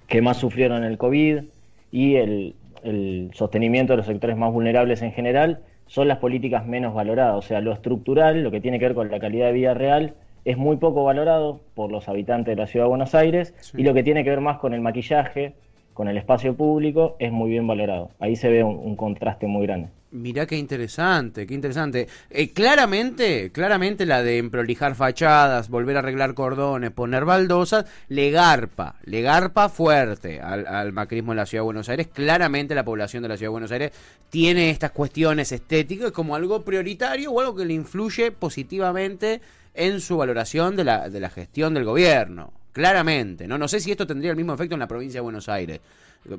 que 0.08 0.22
más 0.22 0.38
sufrieron 0.38 0.84
el 0.84 0.98
COVID 0.98 1.44
y 1.92 2.16
el, 2.16 2.56
el 2.84 3.30
sostenimiento 3.34 3.94
de 3.94 3.98
los 3.98 4.06
sectores 4.06 4.36
más 4.36 4.52
vulnerables 4.52 5.02
en 5.02 5.14
general, 5.14 5.60
son 5.88 6.08
las 6.10 6.18
políticas 6.18 6.66
menos 6.66 6.94
valoradas. 6.94 7.36
O 7.36 7.42
sea, 7.42 7.62
lo 7.62 7.72
estructural, 7.72 8.44
lo 8.44 8.52
que 8.52 8.60
tiene 8.60 8.80
que 8.80 8.86
ver 8.86 8.96
con 8.96 9.10
la 9.12 9.20
calidad 9.20 9.48
de 9.48 9.54
vida 9.54 9.74
real, 9.74 10.16
es 10.44 10.58
muy 10.58 10.76
poco 10.78 11.06
valorado 11.06 11.62
por 11.76 11.92
los 11.92 12.10
habitantes 12.10 12.56
de 12.56 12.62
la 12.62 12.68
ciudad 12.68 12.86
de 12.86 12.90
Buenos 12.90 13.16
Aires 13.16 13.54
Sí. 13.62 13.78
y 13.80 13.84
lo 13.84 13.94
que 13.94 14.04
tiene 14.04 14.26
que 14.26 14.30
ver 14.32 14.42
más 14.42 14.58
con 14.58 14.74
el 14.74 14.82
maquillaje, 14.82 15.54
con 15.94 16.08
el 16.08 16.18
espacio 16.18 16.56
público, 16.56 17.16
es 17.20 17.32
muy 17.32 17.50
bien 17.50 17.68
valorado. 17.68 18.10
Ahí 18.20 18.36
se 18.36 18.50
ve 18.50 18.64
un, 18.64 18.96
contraste 18.96 19.48
muy 19.48 19.66
grande. 19.66 19.90
Mirá 20.12 20.46
qué 20.46 20.58
interesante, 20.58 21.48
qué 21.48 21.56
interesante. 21.56 22.08
Eh, 22.30 22.52
claramente, 22.52 23.52
claramente 23.52 24.06
la 24.06 24.22
de 24.22 24.38
emprolijar 24.38 24.94
fachadas, 24.94 25.70
volver 25.70 25.96
a 25.96 26.00
arreglar 26.00 26.36
cordones, 26.36 26.92
poner 26.92 27.26
baldosas, 27.26 27.86
le 28.10 28.30
garpa, 28.30 28.96
le 29.06 29.22
garpa 29.22 29.70
fuerte 29.70 30.40
al, 30.40 30.68
al 30.68 30.94
macrismo 30.94 31.32
en 31.32 31.38
la 31.38 31.46
Ciudad 31.48 31.62
de 31.64 31.66
Buenos 31.66 31.90
Aires. 31.90 32.08
Claramente 32.14 32.76
la 32.76 32.86
población 32.86 33.24
de 33.24 33.30
la 33.30 33.38
Ciudad 33.38 33.48
de 33.48 33.54
Buenos 33.54 33.72
Aires 33.72 33.92
tiene 34.30 34.70
estas 34.70 34.92
cuestiones 34.92 35.52
estéticas 35.52 36.12
como 36.12 36.36
algo 36.36 36.64
prioritario 36.64 37.32
o 37.32 37.40
algo 37.40 37.56
que 37.56 37.66
le 37.66 37.74
influye 37.74 38.32
positivamente 38.32 39.42
en 39.74 40.00
su 40.00 40.18
valoración 40.18 40.76
de 40.76 40.84
la, 40.84 41.10
de 41.10 41.20
la 41.20 41.30
gestión 41.30 41.74
del 41.74 41.86
gobierno. 41.86 42.52
Claramente, 42.74 43.48
¿no? 43.48 43.58
No 43.58 43.68
sé 43.68 43.80
si 43.80 43.92
esto 43.92 44.06
tendría 44.08 44.32
el 44.32 44.36
mismo 44.38 44.54
efecto 44.54 44.74
en 44.76 44.80
la 44.80 44.88
provincia 44.88 45.20
de 45.20 45.24
Buenos 45.24 45.48
Aires. 45.48 45.80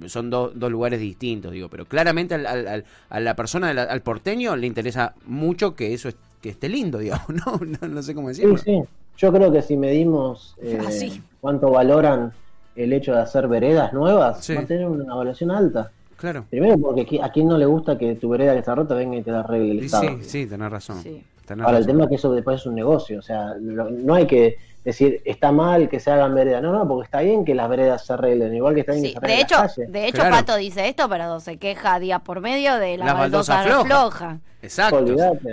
Son 0.06 0.30
do- 0.30 0.50
dos 0.54 0.70
lugares 0.70 0.98
distintos, 0.98 1.52
digo, 1.52 1.68
pero 1.68 1.84
claramente 1.84 2.34
al- 2.34 2.46
al- 2.46 2.66
al- 2.66 2.84
a 3.10 3.20
la 3.20 3.36
persona, 3.36 3.70
al 3.70 4.00
porteño, 4.02 4.56
le 4.56 4.66
interesa 4.66 5.14
mucho 5.26 5.74
que 5.74 5.92
eso 5.94 6.08
es- 6.08 6.16
que 6.40 6.48
esté 6.50 6.68
lindo, 6.68 6.98
digamos, 6.98 7.28
¿no? 7.28 7.60
No, 7.80 7.88
no 7.88 8.02
sé 8.02 8.14
cómo 8.14 8.28
Sí, 8.32 8.42
decirlo. 8.42 8.58
sí. 8.58 8.82
Yo 9.16 9.32
creo 9.32 9.52
que 9.52 9.62
si 9.62 9.76
medimos 9.76 10.56
eh, 10.60 10.78
Ah, 10.86 10.90
sí. 10.90 11.22
cuánto 11.40 11.70
valoran 11.70 12.32
el 12.74 12.92
hecho 12.92 13.12
de 13.12 13.20
hacer 13.20 13.46
veredas 13.46 13.92
nuevas, 13.92 14.44
Sí. 14.44 14.54
va 14.54 14.62
a 14.62 14.66
tener 14.66 14.86
una 14.88 15.04
evaluación 15.04 15.50
alta. 15.52 15.92
Claro. 16.16 16.46
Primero 16.50 16.78
porque 16.78 17.20
a 17.22 17.30
quién 17.30 17.46
no 17.46 17.58
le 17.58 17.66
gusta 17.66 17.96
que 17.98 18.14
tu 18.16 18.28
vereda 18.30 18.54
que 18.54 18.60
está 18.60 18.74
rota 18.74 18.94
venga 18.94 19.16
y 19.16 19.22
te 19.22 19.30
la 19.30 19.40
arregle 19.40 19.72
el 19.72 19.84
Estado. 19.84 20.08
sí, 20.08 20.16
sí, 20.22 20.46
tenés 20.46 20.70
razón. 20.70 21.02
Sí. 21.02 21.22
tenés 21.46 21.66
Ahora, 21.66 21.78
el 21.78 21.86
tema 21.86 22.04
es 22.04 22.08
que 22.08 22.14
eso 22.16 22.32
después 22.32 22.60
es 22.60 22.66
un 22.66 22.74
negocio, 22.74 23.18
o 23.18 23.22
sea, 23.22 23.54
lo- 23.60 23.90
no 23.90 24.14
hay 24.14 24.26
que 24.26 24.56
decir 24.84 25.22
está 25.24 25.50
mal 25.52 25.88
que 25.88 25.98
se 26.00 26.10
hagan 26.10 26.34
veredas, 26.34 26.62
no, 26.62 26.72
no, 26.72 26.86
porque 26.86 27.04
está 27.06 27.20
bien 27.20 27.44
que 27.44 27.54
las 27.54 27.68
veredas 27.70 28.04
se 28.06 28.12
arreglen, 28.12 28.54
igual 28.54 28.74
que 28.74 28.80
está 28.80 28.92
bien 28.92 29.04
Sí, 29.04 29.14
que 29.14 29.20
se 29.20 29.20
de 29.20 29.26
arreglen 29.26 29.44
hecho, 29.46 29.54
las 29.62 29.74
calles. 29.74 29.92
de 29.92 30.06
hecho 30.06 30.16
Claro. 30.18 30.36
Pato 30.36 30.56
dice 30.56 30.88
esto, 30.88 31.08
pero 31.08 31.40
se 31.40 31.56
queja 31.56 31.98
día 31.98 32.18
por 32.18 32.40
medio 32.40 32.76
de 32.76 32.98
la 32.98 33.06
Las 33.06 33.14
baldosa 33.18 33.54
baldosas 33.56 33.84
flojas. 33.86 34.18
floja. 34.18 34.38
Exacto. 34.62 35.04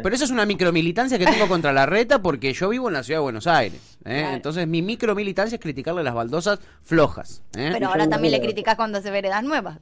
Pero 0.03 0.15
eso 0.15 0.23
es 0.23 0.31
una 0.31 0.45
micromilitancia 0.45 1.17
que 1.19 1.25
tengo 1.25 1.47
contra 1.49 1.73
la 1.73 1.85
reta 1.85 2.21
porque 2.21 2.53
yo 2.53 2.69
vivo 2.69 2.87
en 2.87 2.93
la 2.93 3.03
ciudad 3.03 3.19
de 3.19 3.23
Buenos 3.23 3.45
Aires. 3.47 3.97
¿eh? 4.05 4.19
Claro. 4.21 4.35
Entonces 4.35 4.67
mi 4.67 4.81
micromilitancia 4.81 5.55
es 5.57 5.61
criticarle 5.61 6.01
las 6.03 6.13
baldosas 6.13 6.59
flojas. 6.83 7.41
¿eh? 7.57 7.69
Pero 7.73 7.87
ahora 7.89 8.07
también 8.07 8.31
le 8.31 8.37
creo. 8.39 8.49
criticás 8.51 8.75
cuando 8.75 8.99
hace 8.99 9.11
veredas 9.11 9.43
nuevas. 9.43 9.79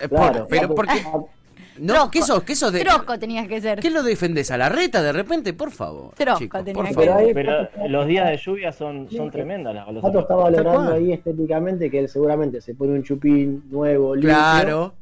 Eh, 0.00 0.08
por- 0.08 0.18
Claro, 0.18 0.46
pero 0.50 0.74
porque- 0.74 1.00
porque... 1.12 1.30
No, 1.78 1.94
Trosco. 1.94 2.10
¿qué 2.10 2.22
sos? 2.22 2.42
¿Qué 2.44 2.54
sos 2.54 2.72
de...? 2.72 2.80
Trosco 2.80 3.18
tenías 3.18 3.48
que 3.48 3.60
ser. 3.60 3.80
¿Qué 3.80 3.90
lo 3.90 4.02
defendés 4.02 4.50
a 4.50 4.56
la 4.58 4.68
reta 4.68 5.02
de 5.02 5.12
repente? 5.12 5.52
Por 5.54 5.70
favor. 5.70 6.14
Trosco 6.14 6.38
chicos, 6.38 6.64
tenía 6.64 6.74
por 6.74 6.88
que 6.88 6.94
favor. 6.94 7.22
Pero 7.34 7.68
los 7.88 8.06
días 8.06 8.28
de 8.30 8.36
lluvia 8.36 8.72
son, 8.72 9.08
son 9.10 9.30
tremendas 9.30 9.74
las 9.74 9.86
balosas. 9.86 10.10
Pato 10.10 10.20
está 10.20 10.34
valorando 10.36 10.92
ahí 10.92 11.12
estéticamente 11.12 11.90
que 11.90 11.98
él 12.00 12.08
seguramente 12.08 12.60
se 12.60 12.74
pone 12.74 12.92
un 12.92 13.02
chupín 13.02 13.64
nuevo, 13.70 14.14
limpio, 14.14 14.30
Claro. 14.30 14.94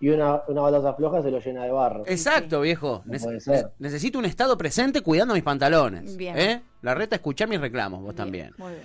y 0.00 0.08
una, 0.10 0.42
una 0.48 0.60
baldosa 0.62 0.94
floja 0.94 1.22
se 1.22 1.30
lo 1.30 1.38
llena 1.40 1.64
de 1.64 1.70
barro. 1.70 2.02
Exacto, 2.06 2.60
viejo. 2.60 3.02
No 3.06 3.14
Nece- 3.14 3.22
puede 3.24 3.40
ser. 3.40 3.66
necesito 3.78 4.18
un 4.18 4.24
estado 4.24 4.58
presente 4.58 5.00
cuidando 5.00 5.34
mis 5.34 5.42
pantalones. 5.42 6.16
Bien. 6.16 6.36
¿eh? 6.38 6.62
La 6.82 6.94
reta, 6.94 7.16
escuchá 7.16 7.46
mis 7.46 7.60
reclamos, 7.60 8.00
vos 8.00 8.08
Bien, 8.08 8.16
también. 8.16 8.50
Muy 8.58 8.72
bien. 8.72 8.82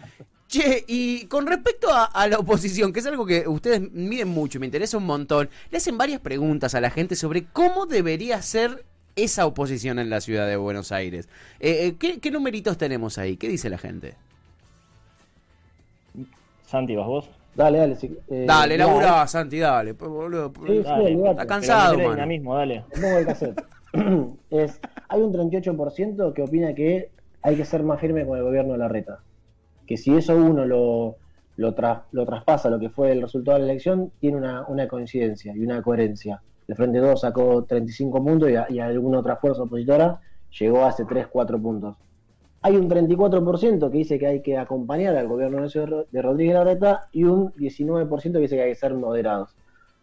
Che, 0.48 0.86
y 0.88 1.26
con 1.26 1.46
respecto 1.46 1.90
a, 1.92 2.06
a 2.06 2.28
la 2.28 2.38
oposición, 2.40 2.94
que 2.94 3.02
es 3.02 3.06
algo 3.06 3.26
que 3.26 3.48
ustedes 3.48 3.92
miden 3.92 4.30
mucho 4.30 4.58
y 4.58 4.62
me 4.62 4.66
interesa 4.68 4.98
un 4.98 5.06
montón, 5.06 5.50
le 5.72 5.78
hacen 5.78 5.98
varias 5.98 6.22
preguntas 6.22 6.74
a 6.74 6.80
la 6.82 6.90
gente 6.90 7.16
sobre 7.18 7.44
cómo 7.46 7.86
debería 7.86 8.42
ser 8.42 8.86
esa 9.18 9.46
oposición 9.46 10.00
en 10.00 10.10
la 10.10 10.22
ciudad 10.22 10.48
de 10.48 10.56
Buenos 10.56 10.92
Aires. 10.94 11.28
Eh, 11.60 11.88
eh, 11.88 11.96
¿qué, 12.00 12.20
qué 12.20 12.32
numeritos 12.32 12.78
tenemos 12.78 13.18
ahí? 13.18 13.36
¿Qué 13.36 13.50
dice 13.50 13.70
la 13.70 13.78
gente? 13.78 14.14
Santi, 16.66 16.96
¿vas 16.96 17.08
vos? 17.08 17.30
Dale, 17.56 17.80
dale. 17.80 17.96
si- 17.96 18.18
eh, 18.30 18.46
dale, 18.48 18.78
laburá, 18.78 19.26
Santi, 19.28 19.58
dale. 19.60 19.96
pues, 19.96 20.10
boludo, 20.12 20.54
Sí, 20.68 20.80
Dale. 20.84 21.04
olvidate. 21.16 21.32
Está 21.32 21.48
cansado, 21.48 21.98
mano. 21.98 22.12
dinamismo, 22.12 22.56
dale. 22.56 22.84
Le 22.96 23.02
pongo 23.02 23.18
el 23.18 23.26
cassette. 23.26 23.64
es, 24.52 24.80
hay 25.10 25.22
un 25.22 25.34
38% 25.34 26.34
que 26.34 26.42
opina 26.44 26.74
que 26.76 27.10
hay 27.42 27.56
que 27.56 27.66
ser 27.66 27.84
más 27.84 28.00
firme 28.00 28.26
con 28.26 28.38
el 28.38 28.44
gobierno 28.44 28.74
de 28.74 28.80
la 28.80 28.88
reta. 28.88 29.20
Que 29.88 29.98
si 29.98 30.16
eso 30.16 30.36
uno 30.36 30.66
lo, 30.66 31.18
lo, 31.56 31.74
tras- 31.74 32.04
lo 32.12 32.26
traspasa, 32.26 32.70
lo 32.70 32.80
que 32.80 32.90
fue 32.90 33.12
el 33.12 33.22
resultado 33.22 33.58
de 33.58 33.66
la 33.66 33.72
elección, 33.72 34.12
tiene 34.20 34.38
una, 34.38 34.66
una 34.68 34.88
coincidencia 34.88 35.54
y 35.56 35.62
una 35.64 35.82
coherencia. 35.82 36.44
El 36.68 36.76
Frente 36.76 37.00
2 37.00 37.22
sacó 37.22 37.64
35 37.66 38.24
puntos 38.24 38.50
y, 38.52 38.56
a- 38.56 38.68
y 38.70 38.80
alguna 38.80 39.20
otra 39.20 39.38
fuerza 39.38 39.64
opositora 39.64 40.20
llegó 40.60 40.86
hace 40.86 41.06
3, 41.06 41.28
4 41.28 41.60
puntos. 41.62 41.96
Hay 42.62 42.76
un 42.76 42.90
34% 42.90 43.90
que 43.92 43.98
dice 43.98 44.20
que 44.20 44.28
hay 44.28 44.42
que 44.42 44.58
acompañar 44.58 45.16
al 45.16 45.28
gobierno 45.28 45.68
de 45.68 45.86
Ro- 45.86 46.06
de 46.12 46.22
Rodríguez 46.22 46.56
Larreta 46.56 47.08
y 47.12 47.24
un 47.24 47.54
19% 47.54 48.34
que 48.34 48.40
dice 48.44 48.56
que 48.58 48.64
hay 48.64 48.70
que 48.72 48.76
ser 48.76 48.94
moderados. 48.94 49.56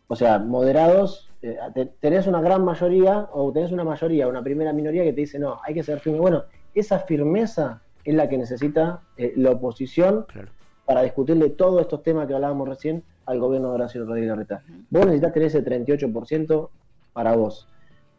O 0.06 0.16
sea, 0.16 0.38
moderados, 0.38 1.30
eh, 1.42 1.58
te- 1.74 1.86
tenés 2.00 2.26
una 2.26 2.40
gran 2.40 2.64
mayoría 2.64 3.28
o 3.32 3.52
tenés 3.52 3.72
una 3.72 3.84
mayoría, 3.84 4.28
una 4.28 4.42
primera 4.42 4.72
minoría 4.72 5.02
que 5.04 5.12
te 5.12 5.22
dice, 5.22 5.38
no, 5.38 5.60
hay 5.64 5.74
que 5.74 5.82
ser 5.82 6.00
firme. 6.00 6.20
Bueno, 6.20 6.44
esa 6.74 6.98
firmeza 7.00 7.82
es 8.04 8.14
la 8.14 8.28
que 8.28 8.38
necesita 8.38 9.00
eh, 9.16 9.32
la 9.36 9.50
oposición 9.52 10.26
Claro. 10.28 10.48
para 10.86 11.02
discutirle 11.02 11.50
todos 11.50 11.80
estos 11.80 12.02
temas 12.02 12.26
que 12.26 12.34
hablábamos 12.34 12.68
recién 12.68 13.02
al 13.26 13.40
gobierno 13.40 13.68
de 13.70 13.74
Horacio 13.76 14.04
Rodríguez 14.04 14.28
Larreta. 14.30 14.62
Vos 14.90 15.04
necesitas 15.06 15.32
tener 15.32 15.48
ese 15.48 15.62
38% 15.64 16.68
para 17.12 17.34
vos 17.36 17.66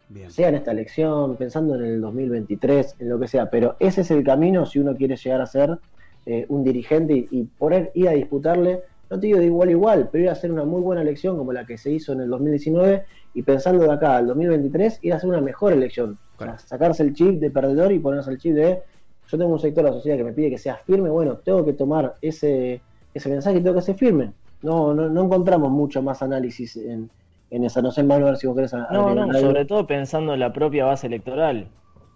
Bien. 0.10 0.30
sea 0.32 0.50
en 0.50 0.56
esta 0.56 0.72
elección, 0.72 1.36
pensando 1.36 1.76
en 1.76 1.84
el 1.84 2.02
2023, 2.02 2.96
en 3.00 3.10
lo 3.10 3.20
que 3.20 3.28
sea, 3.28 3.50
pero 3.50 3.76
ese 3.80 4.02
es 4.02 4.12
el 4.12 4.24
camino 4.24 4.66
si 4.66 4.80
uno 4.80 4.96
quiere 4.96 5.16
llegar 5.16 5.42
a 5.42 5.46
ser 5.48 5.78
eh, 6.26 6.46
un 6.50 6.64
dirigente 6.64 7.14
y, 7.14 7.28
y 7.32 7.44
poder 7.44 7.92
ir 7.94 8.10
a 8.10 8.14
disputarle, 8.14 8.82
no 9.12 9.20
te 9.20 9.28
digo 9.28 9.38
de 9.40 9.46
igual 9.46 9.70
a 9.70 9.72
igual, 9.72 10.10
pero 10.12 10.24
ir 10.24 10.30
a 10.30 10.34
hacer 10.34 10.52
una 10.52 10.64
muy 10.64 10.82
buena 10.82 11.02
elección 11.04 11.38
como 11.38 11.54
la 11.54 11.66
que 11.66 11.78
se 11.78 11.92
hizo 11.92 12.14
en 12.14 12.22
el 12.22 12.30
2019 12.30 13.04
y 13.36 13.42
pensando 13.44 13.84
de 13.84 13.92
acá 13.92 14.18
al 14.18 14.26
2023 14.28 15.00
ir 15.04 15.14
a 15.14 15.18
hacer 15.18 15.30
una 15.30 15.42
mejor 15.42 15.74
elección, 15.74 16.18
Claro. 16.38 16.58
sacarse 16.58 17.04
el 17.04 17.14
chip 17.14 17.40
de 17.40 17.52
perdedor 17.52 17.92
y 17.92 18.00
ponerse 18.00 18.32
el 18.32 18.38
chip 18.40 18.56
de 18.56 18.82
yo 19.28 19.38
tengo 19.38 19.52
un 19.52 19.60
sector 19.60 19.84
de 19.84 19.90
la 19.90 19.96
sociedad 19.96 20.18
que 20.18 20.24
me 20.24 20.34
pide 20.34 20.52
que 20.52 20.58
sea 20.58 20.76
firme, 20.76 21.10
bueno, 21.10 21.38
tengo 21.38 21.66
que 21.66 21.74
tomar 21.74 22.16
ese, 22.22 22.82
ese 23.14 23.30
mensaje 23.30 23.58
y 23.58 23.62
tengo 23.62 23.76
que 23.76 23.82
ser 23.82 23.96
firme. 23.96 24.32
No, 24.62 24.94
no, 24.94 25.10
no 25.10 25.24
encontramos 25.24 25.72
mucho 25.72 26.02
más 26.02 26.22
análisis 26.22 26.76
en, 26.78 27.10
en 27.52 27.64
esa, 27.64 27.82
no 27.82 27.92
sé, 27.92 28.04
Manuel, 28.04 28.24
a 28.24 28.32
ver 28.32 28.38
si 28.38 28.48
vos 28.48 28.56
querés 28.56 28.74
No, 28.74 29.34
sobre 29.34 29.66
todo 29.66 29.88
pensando 29.88 30.34
en 30.34 30.40
la 30.40 30.54
propia 30.54 30.86
base 30.86 31.08
electoral. 31.08 31.68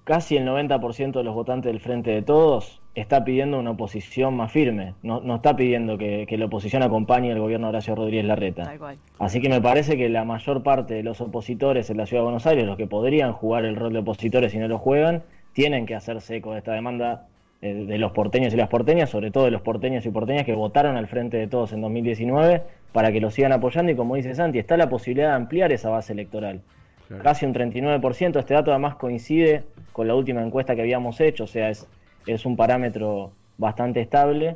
Casi 0.03 0.37
el 0.37 0.47
90% 0.47 1.11
de 1.11 1.23
los 1.23 1.35
votantes 1.35 1.71
del 1.71 1.79
Frente 1.79 2.09
de 2.09 2.23
Todos 2.23 2.81
está 2.95 3.23
pidiendo 3.23 3.59
una 3.59 3.71
oposición 3.71 4.35
más 4.35 4.51
firme. 4.51 4.95
No, 5.03 5.21
no 5.21 5.35
está 5.35 5.55
pidiendo 5.55 5.99
que, 5.99 6.25
que 6.27 6.37
la 6.37 6.45
oposición 6.45 6.81
acompañe 6.81 7.31
al 7.31 7.39
gobierno 7.39 7.67
de 7.67 7.69
Horacio 7.69 7.93
Rodríguez 7.93 8.25
Larreta. 8.25 8.73
Así 9.19 9.39
que 9.39 9.49
me 9.49 9.61
parece 9.61 9.97
que 9.97 10.09
la 10.09 10.25
mayor 10.25 10.63
parte 10.63 10.95
de 10.95 11.03
los 11.03 11.21
opositores 11.21 11.91
en 11.91 11.97
la 11.97 12.07
Ciudad 12.07 12.21
de 12.21 12.25
Buenos 12.25 12.47
Aires, 12.47 12.65
los 12.65 12.75
que 12.75 12.87
podrían 12.87 13.33
jugar 13.33 13.65
el 13.65 13.75
rol 13.75 13.93
de 13.93 13.99
opositores 13.99 14.53
y 14.55 14.57
no 14.57 14.67
lo 14.67 14.79
juegan, 14.79 15.21
tienen 15.53 15.85
que 15.85 15.95
hacerse 15.95 16.37
eco 16.37 16.53
de 16.53 16.59
esta 16.59 16.73
demanda 16.73 17.27
eh, 17.61 17.73
de 17.73 17.97
los 17.97 18.11
porteños 18.13 18.53
y 18.53 18.57
las 18.57 18.69
porteñas, 18.69 19.09
sobre 19.09 19.31
todo 19.31 19.45
de 19.45 19.51
los 19.51 19.61
porteños 19.61 20.05
y 20.05 20.09
porteñas 20.09 20.45
que 20.45 20.53
votaron 20.53 20.95
al 20.95 21.07
frente 21.07 21.37
de 21.37 21.47
todos 21.47 21.73
en 21.73 21.81
2019, 21.81 22.63
para 22.93 23.11
que 23.11 23.19
lo 23.19 23.31
sigan 23.31 23.51
apoyando 23.51 23.91
y 23.91 23.95
como 23.95 24.15
dice 24.15 24.33
Santi, 24.33 24.59
está 24.59 24.77
la 24.77 24.89
posibilidad 24.89 25.29
de 25.29 25.35
ampliar 25.35 25.71
esa 25.71 25.89
base 25.89 26.13
electoral. 26.13 26.61
Claro. 27.07 27.23
Casi 27.23 27.45
un 27.45 27.53
39%, 27.53 28.39
este 28.39 28.53
dato 28.53 28.71
además 28.71 28.95
coincide 28.95 29.63
con 29.91 30.07
la 30.07 30.15
última 30.15 30.41
encuesta 30.41 30.75
que 30.75 30.81
habíamos 30.81 31.19
hecho, 31.19 31.43
o 31.43 31.47
sea, 31.47 31.69
es, 31.69 31.87
es 32.27 32.45
un 32.45 32.55
parámetro 32.55 33.31
bastante 33.57 33.99
estable 33.99 34.55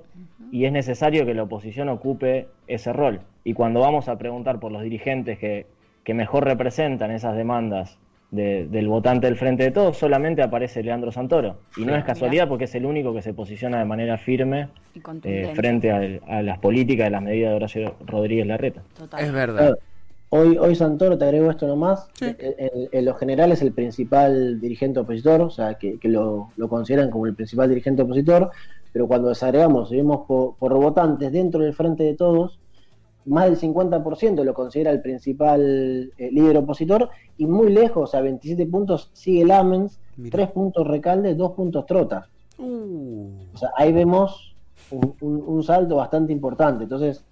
y 0.51 0.65
es 0.65 0.71
necesario 0.71 1.25
que 1.25 1.33
la 1.33 1.43
oposición 1.43 1.89
ocupe 1.89 2.47
ese 2.67 2.93
rol. 2.93 3.19
Y 3.43 3.53
cuando 3.53 3.81
vamos 3.81 4.07
a 4.07 4.17
preguntar 4.17 4.59
por 4.59 4.71
los 4.71 4.81
dirigentes 4.81 5.37
que, 5.39 5.65
que 6.03 6.13
mejor 6.13 6.45
representan 6.45 7.11
esas 7.11 7.35
demandas 7.35 7.99
de- 8.33 8.65
del 8.67 8.87
votante 8.87 9.27
del 9.27 9.35
Frente 9.37 9.63
de 9.63 9.71
Todos, 9.71 9.97
solamente 9.97 10.41
aparece 10.41 10.81
Leandro 10.83 11.11
Santoro. 11.11 11.57
Y 11.77 11.85
no 11.85 11.95
es 11.95 12.03
casualidad 12.03 12.47
porque 12.47 12.63
es 12.65 12.73
el 12.75 12.85
único 12.85 13.13
que 13.13 13.21
se 13.21 13.33
posiciona 13.33 13.77
de 13.79 13.85
manera 13.85 14.17
firme 14.17 14.69
Y 14.95 15.01
eh, 15.23 15.51
frente 15.55 15.91
al- 15.91 16.21
a, 16.27 16.41
las 16.41 16.57
políticas, 16.59 17.07
a 17.07 17.09
las 17.11 17.21
medidas 17.21 17.51
de 17.51 17.55
Horacio 17.55 17.95
Rodríguez 18.05 18.47
Larreta. 18.47 18.81
Total. 18.97 19.23
Es 19.23 19.31
verdad. 19.31 19.75
Hoy, 20.29 20.57
hoy 20.57 20.73
Santoro, 20.73 21.15
te 21.15 21.25
agrego 21.25 21.51
esto 21.51 21.67
nomás, 21.67 22.09
Sí. 22.15 22.25
en, 22.39 22.89
en 22.91 23.05
lo 23.05 23.13
general 23.13 23.51
es 23.51 23.61
el 23.61 23.71
principal 23.71 24.59
dirigente 24.59 24.99
opositor, 24.99 25.41
o 25.41 25.51
sea, 25.51 25.75
que, 25.75 25.99
que 25.99 26.09
lo, 26.09 26.49
lo 26.57 26.67
consideran 26.69 27.11
como 27.11 27.27
el 27.27 27.35
principal 27.35 27.69
dirigente 27.69 28.01
opositor, 28.01 28.49
pero 28.91 29.07
cuando 29.07 29.29
desagregamos 29.29 29.91
y 29.91 29.97
vemos 29.97 30.25
por, 30.27 30.55
por 30.55 30.73
votantes 30.73 31.31
dentro 31.31 31.61
del 31.61 31.73
Frente 31.75 32.03
de 32.03 32.15
Todos, 32.15 32.57
más 33.25 33.45
del 33.45 33.57
50% 33.57 34.43
lo 34.43 34.53
considera 34.53 34.91
el 34.91 35.01
principal 35.01 36.11
eh, 36.17 36.29
líder 36.31 36.57
opositor, 36.57 37.09
y 37.37 37.45
muy 37.45 37.71
lejos, 37.71 38.13
a 38.15 38.21
27 38.21 38.65
puntos, 38.67 39.09
sigue 39.13 39.45
Lamens, 39.45 39.99
Mira. 40.17 40.31
3 40.37 40.51
puntos 40.51 40.85
Recalde, 40.87 41.33
2 41.35 41.51
puntos 41.53 41.85
Trota. 41.85 42.27
Uh, 42.57 43.27
O 43.53 43.57
sea, 43.57 43.69
ahí 43.77 43.91
vemos 43.91 44.53
un, 44.91 45.15
un- 45.21 45.43
un 45.45 45.63
salto 45.63 45.95
bastante 45.95 46.31
importante. 46.33 46.83
Entonces, 46.83 47.23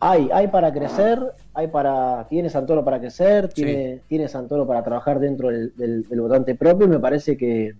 hay, 0.00 0.28
hay 0.32 0.48
para 0.48 0.72
crecer, 0.72 1.20
hay 1.54 1.68
para, 1.68 2.26
tiene 2.28 2.50
Santoro 2.50 2.84
para 2.84 2.98
crecer, 2.98 3.48
tiene, 3.48 4.00
tiene 4.08 4.28
Santoro 4.28 4.66
para 4.66 4.82
trabajar 4.82 5.20
dentro 5.20 5.48
del, 5.48 5.72
del- 5.76 6.08
del 6.08 6.20
votante 6.20 6.54
propio 6.56 6.86
y 6.86 6.90
me 6.90 6.98
parece 6.98 7.36
que, 7.36 7.74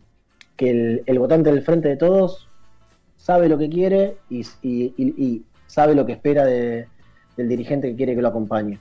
que 0.56 0.70
el, 0.70 1.02
el 1.06 1.18
votante 1.18 1.50
del 1.50 1.62
frente 1.62 1.88
de 1.88 1.96
todos 1.96 2.46
sabe 3.16 3.48
lo 3.48 3.58
que 3.58 3.68
quiere 3.68 4.16
y, 4.30 4.40
y- 4.62 4.94
y- 4.96 5.14
y 5.24 5.42
sabe 5.66 5.94
lo 5.96 6.06
que 6.06 6.12
espera 6.12 6.44
de- 6.44 6.86
del 7.36 7.48
dirigente 7.48 7.88
que 7.90 7.96
quiere 7.96 8.14
que 8.14 8.22
lo 8.22 8.28
acompañe. 8.28 8.78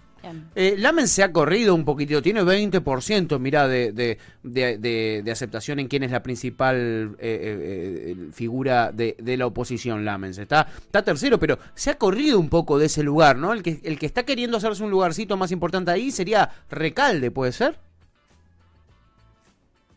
Eh, 0.53 0.75
Lamen 0.77 1.07
se 1.07 1.23
ha 1.23 1.31
corrido 1.31 1.73
un 1.73 1.83
poquitito, 1.83 2.21
tiene 2.21 2.43
20%, 2.43 3.39
mirá, 3.39 3.67
de, 3.67 3.91
de, 3.91 4.19
de, 4.43 4.77
de- 4.77 5.21
de 5.25 5.31
aceptación 5.31 5.79
en 5.79 5.87
quién 5.87 6.03
es 6.03 6.11
la 6.11 6.21
principal 6.21 7.15
eh, 7.17 7.39
eh, 7.41 8.15
eh, 8.15 8.31
figura 8.31 8.91
de, 8.91 9.15
de 9.19 9.37
la 9.37 9.47
oposición, 9.47 10.05
Lamens. 10.05 10.37
Está, 10.37 10.67
está 10.79 11.01
tercero, 11.03 11.39
pero 11.39 11.57
se 11.73 11.89
ha 11.89 11.97
corrido 11.97 12.39
un 12.39 12.49
poco 12.49 12.77
de 12.77 12.85
ese 12.85 13.01
lugar, 13.01 13.35
¿no? 13.37 13.51
El 13.51 13.63
que, 13.63 13.79
el 13.83 13.97
que 13.97 14.05
está 14.05 14.21
queriendo 14.21 14.57
hacerse 14.57 14.83
un 14.83 14.91
lugarcito 14.91 15.37
más 15.37 15.51
importante 15.51 15.89
ahí 15.89 16.11
sería 16.11 16.51
Recalde, 16.69 17.31
¿puede 17.31 17.51
ser? 17.51 17.79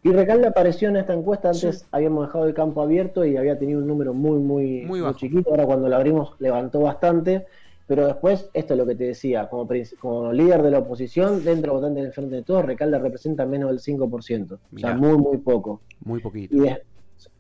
Y 0.03 0.11
Recalde 0.13 0.47
apareció 0.49 0.91
en 0.91 0.97
esta 0.97 1.15
encuesta, 1.15 1.49
antes 1.49 1.81
Sí. 1.81 1.87
habíamos 1.91 2.27
dejado 2.27 2.47
el 2.47 2.53
campo 2.55 2.83
abierto 2.83 3.25
y 3.25 3.37
había 3.39 3.59
tenido 3.59 3.81
un 3.81 3.87
número 3.87 4.13
muy, 4.13 4.39
muy, 4.39 4.83
Muy 4.83 5.01
muy, 5.01 5.15
chiquito, 5.15 5.51
ahora 5.51 5.65
cuando 5.65 5.89
lo 5.89 5.97
abrimos 5.97 6.35
levantó 6.41 6.81
bastante, 6.81 7.47
pero 7.87 8.07
después, 8.07 8.49
esto 8.55 8.75
es 8.75 8.79
lo 8.79 8.87
que 8.87 8.95
te 8.95 9.05
decía, 9.05 9.49
como, 9.49 9.69
como 10.01 10.33
líder 10.33 10.63
de 10.63 10.71
la 10.71 10.79
oposición, 10.79 11.45
dentro 11.45 11.75
votante 11.75 12.01
del 12.03 12.13
Frente 12.13 12.37
de 12.37 12.43
Todos, 12.43 12.65
Recalde 12.65 12.99
representa 12.99 13.45
menos 13.47 13.71
del 13.71 13.81
5%, 13.81 14.55
o 14.55 14.59
Mirá. 14.71 14.89
sea, 14.91 14.97
muy, 14.99 15.19
muy 15.19 15.39
poco. 15.39 15.83
Muy 16.05 16.21
poquito. 16.21 16.55
Y 16.57 16.61
de- 16.61 16.83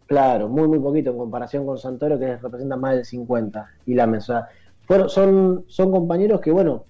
claro, 0.07 0.48
muy, 0.48 0.68
muy 0.68 0.78
poquito 0.80 1.11
en 1.11 1.16
comparación 1.18 1.64
con 1.66 1.78
Santoro, 1.78 2.18
que 2.18 2.37
representa 2.37 2.76
más 2.76 2.94
del 2.94 3.04
50%, 3.04 3.64
y 3.87 3.94
la 3.94 4.07
mesa. 4.07 4.48
Fueron, 4.87 5.09
son, 5.09 5.64
son 5.68 5.90
compañeros 5.90 6.40
que, 6.40 6.50
bueno, 6.50 6.85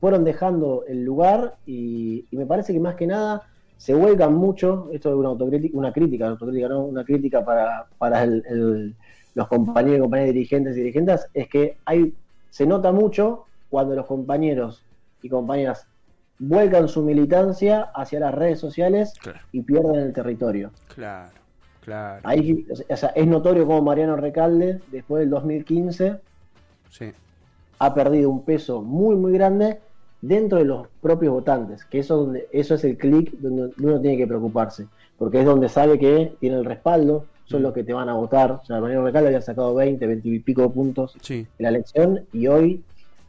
fueron 0.00 0.24
dejando 0.24 0.84
el 0.86 1.04
lugar 1.04 1.58
y, 1.64 2.26
y 2.30 2.36
me 2.36 2.46
parece 2.46 2.72
que 2.72 2.80
más 2.80 2.96
que 2.96 3.06
nada 3.06 3.42
se 3.76 3.94
vuelcan 3.94 4.34
mucho, 4.34 4.88
esto 4.92 5.10
es 5.10 5.14
una 5.16 5.28
autocrítica, 5.28 5.78
una 5.78 5.92
crítica, 5.92 6.28
autocrítica, 6.28 6.68
no, 6.68 6.84
una 6.86 7.04
crítica 7.04 7.44
para, 7.44 7.86
para 7.98 8.24
el- 8.24 8.42
el- 8.48 8.96
los 9.34 9.48
compañeros 9.48 9.98
y 9.98 10.00
compañeras 10.02 10.34
dirigentes 10.34 10.76
y 10.76 10.80
dirigentes, 10.80 11.26
es 11.34 11.48
que 11.48 11.76
hay, 11.84 12.14
se 12.56 12.64
nota 12.64 12.90
mucho 12.90 13.44
cuando 13.68 13.94
los 13.94 14.06
compañeros 14.06 14.82
y 15.20 15.28
compañeras 15.28 15.86
vuelcan 16.38 16.88
su 16.88 17.02
militancia 17.02 17.82
hacia 17.94 18.18
las 18.18 18.34
redes 18.34 18.58
sociales 18.60 19.12
Claro, 19.20 19.40
y 19.52 19.60
pierden 19.60 19.96
el 19.96 20.12
territorio. 20.14 20.70
claro, 20.94 21.32
claro. 21.84 22.22
Ahí, 22.24 22.66
o 22.88 22.96
sea, 22.96 23.10
es 23.10 23.26
notorio 23.26 23.66
como 23.66 23.82
Mariano 23.82 24.16
Recalde, 24.16 24.80
después 24.90 25.20
del 25.20 25.28
2015, 25.28 26.16
Sí. 26.88 27.12
ha 27.78 27.92
perdido 27.94 28.30
un 28.30 28.42
peso 28.42 28.80
muy, 28.80 29.16
muy 29.16 29.34
grande 29.34 29.80
dentro 30.22 30.56
de 30.56 30.64
los 30.64 30.88
propios 31.02 31.34
votantes, 31.34 31.84
que 31.84 31.98
eso, 31.98 32.16
donde, 32.16 32.48
eso 32.52 32.74
es 32.76 32.84
el 32.84 32.96
clic 32.96 33.32
donde 33.38 33.74
uno 33.84 34.00
tiene 34.00 34.16
que 34.16 34.26
preocuparse, 34.26 34.86
porque 35.18 35.40
es 35.40 35.44
donde 35.44 35.68
sabe 35.68 35.98
que 35.98 36.34
tiene 36.40 36.56
el 36.56 36.64
respaldo, 36.64 37.26
son 37.46 37.62
los 37.62 37.72
que 37.72 37.82
te 37.84 37.92
van 37.92 38.08
a 38.08 38.14
votar. 38.14 38.50
O 38.52 38.64
sea, 38.64 38.80
Mariano 38.80 39.04
Recalde 39.04 39.28
había 39.28 39.40
sacado 39.40 39.74
20, 39.74 40.06
20 40.06 40.28
y 40.28 40.38
pico 40.40 40.70
puntos 40.72 41.16
Sí. 41.22 41.46
en 41.58 41.62
la 41.62 41.68
elección 41.70 42.20
y 42.32 42.46
hoy 42.48 42.82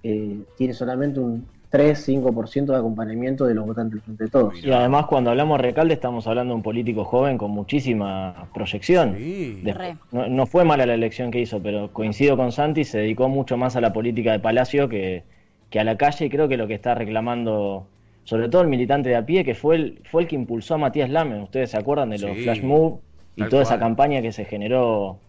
eh, 0.03 0.37
tiene 0.57 0.73
solamente 0.73 1.19
un 1.19 1.45
3-5% 1.71 2.65
de 2.67 2.77
acompañamiento 2.77 3.45
de 3.45 3.53
los 3.53 3.65
votantes 3.65 4.01
de 4.07 4.27
Todos. 4.27 4.63
Y 4.63 4.71
además 4.71 5.05
cuando 5.07 5.29
hablamos 5.31 5.57
de 5.57 5.63
Recalde 5.63 5.93
estamos 5.93 6.25
hablando 6.27 6.53
de 6.53 6.57
un 6.57 6.63
político 6.63 7.03
joven 7.03 7.37
con 7.37 7.51
muchísima 7.51 8.47
proyección. 8.53 9.15
Sí. 9.17 9.61
De- 9.63 9.73
Re. 9.73 9.97
no, 10.11 10.27
no 10.27 10.45
fue 10.45 10.63
mala 10.63 10.85
la 10.85 10.93
elección 10.93 11.29
que 11.29 11.39
hizo, 11.41 11.61
pero 11.61 11.91
coincido 11.93 12.37
con 12.37 12.51
Santi, 12.51 12.83
se 12.85 12.99
dedicó 12.99 13.27
mucho 13.29 13.57
más 13.57 13.75
a 13.75 13.81
la 13.81 13.91
política 13.93 14.31
de 14.31 14.39
Palacio 14.39 14.87
que, 14.89 15.23
que 15.69 15.79
a 15.79 15.83
la 15.83 15.97
calle 15.97 16.25
y 16.25 16.29
creo 16.29 16.47
que 16.47 16.57
lo 16.57 16.67
que 16.67 16.73
está 16.73 16.95
reclamando, 16.95 17.85
sobre 18.23 18.47
todo 18.49 18.61
el 18.61 18.67
militante 18.69 19.09
de 19.09 19.15
a 19.17 19.25
pie, 19.25 19.43
que 19.43 19.53
fue 19.53 19.75
el, 19.75 20.01
fue 20.09 20.21
el 20.23 20.27
que 20.27 20.35
impulsó 20.35 20.75
a 20.75 20.77
Matías 20.77 21.09
Lamen. 21.09 21.41
Ustedes 21.41 21.71
se 21.71 21.77
acuerdan 21.77 22.09
de 22.11 22.19
los 22.19 22.31
Sí, 22.37 22.43
flash 22.43 22.63
move 22.63 22.99
y 23.37 23.41
tal 23.41 23.49
toda 23.49 23.63
esa 23.63 23.79
campaña 23.79 24.21
que 24.21 24.31
se 24.31 24.43
generó 24.43 25.19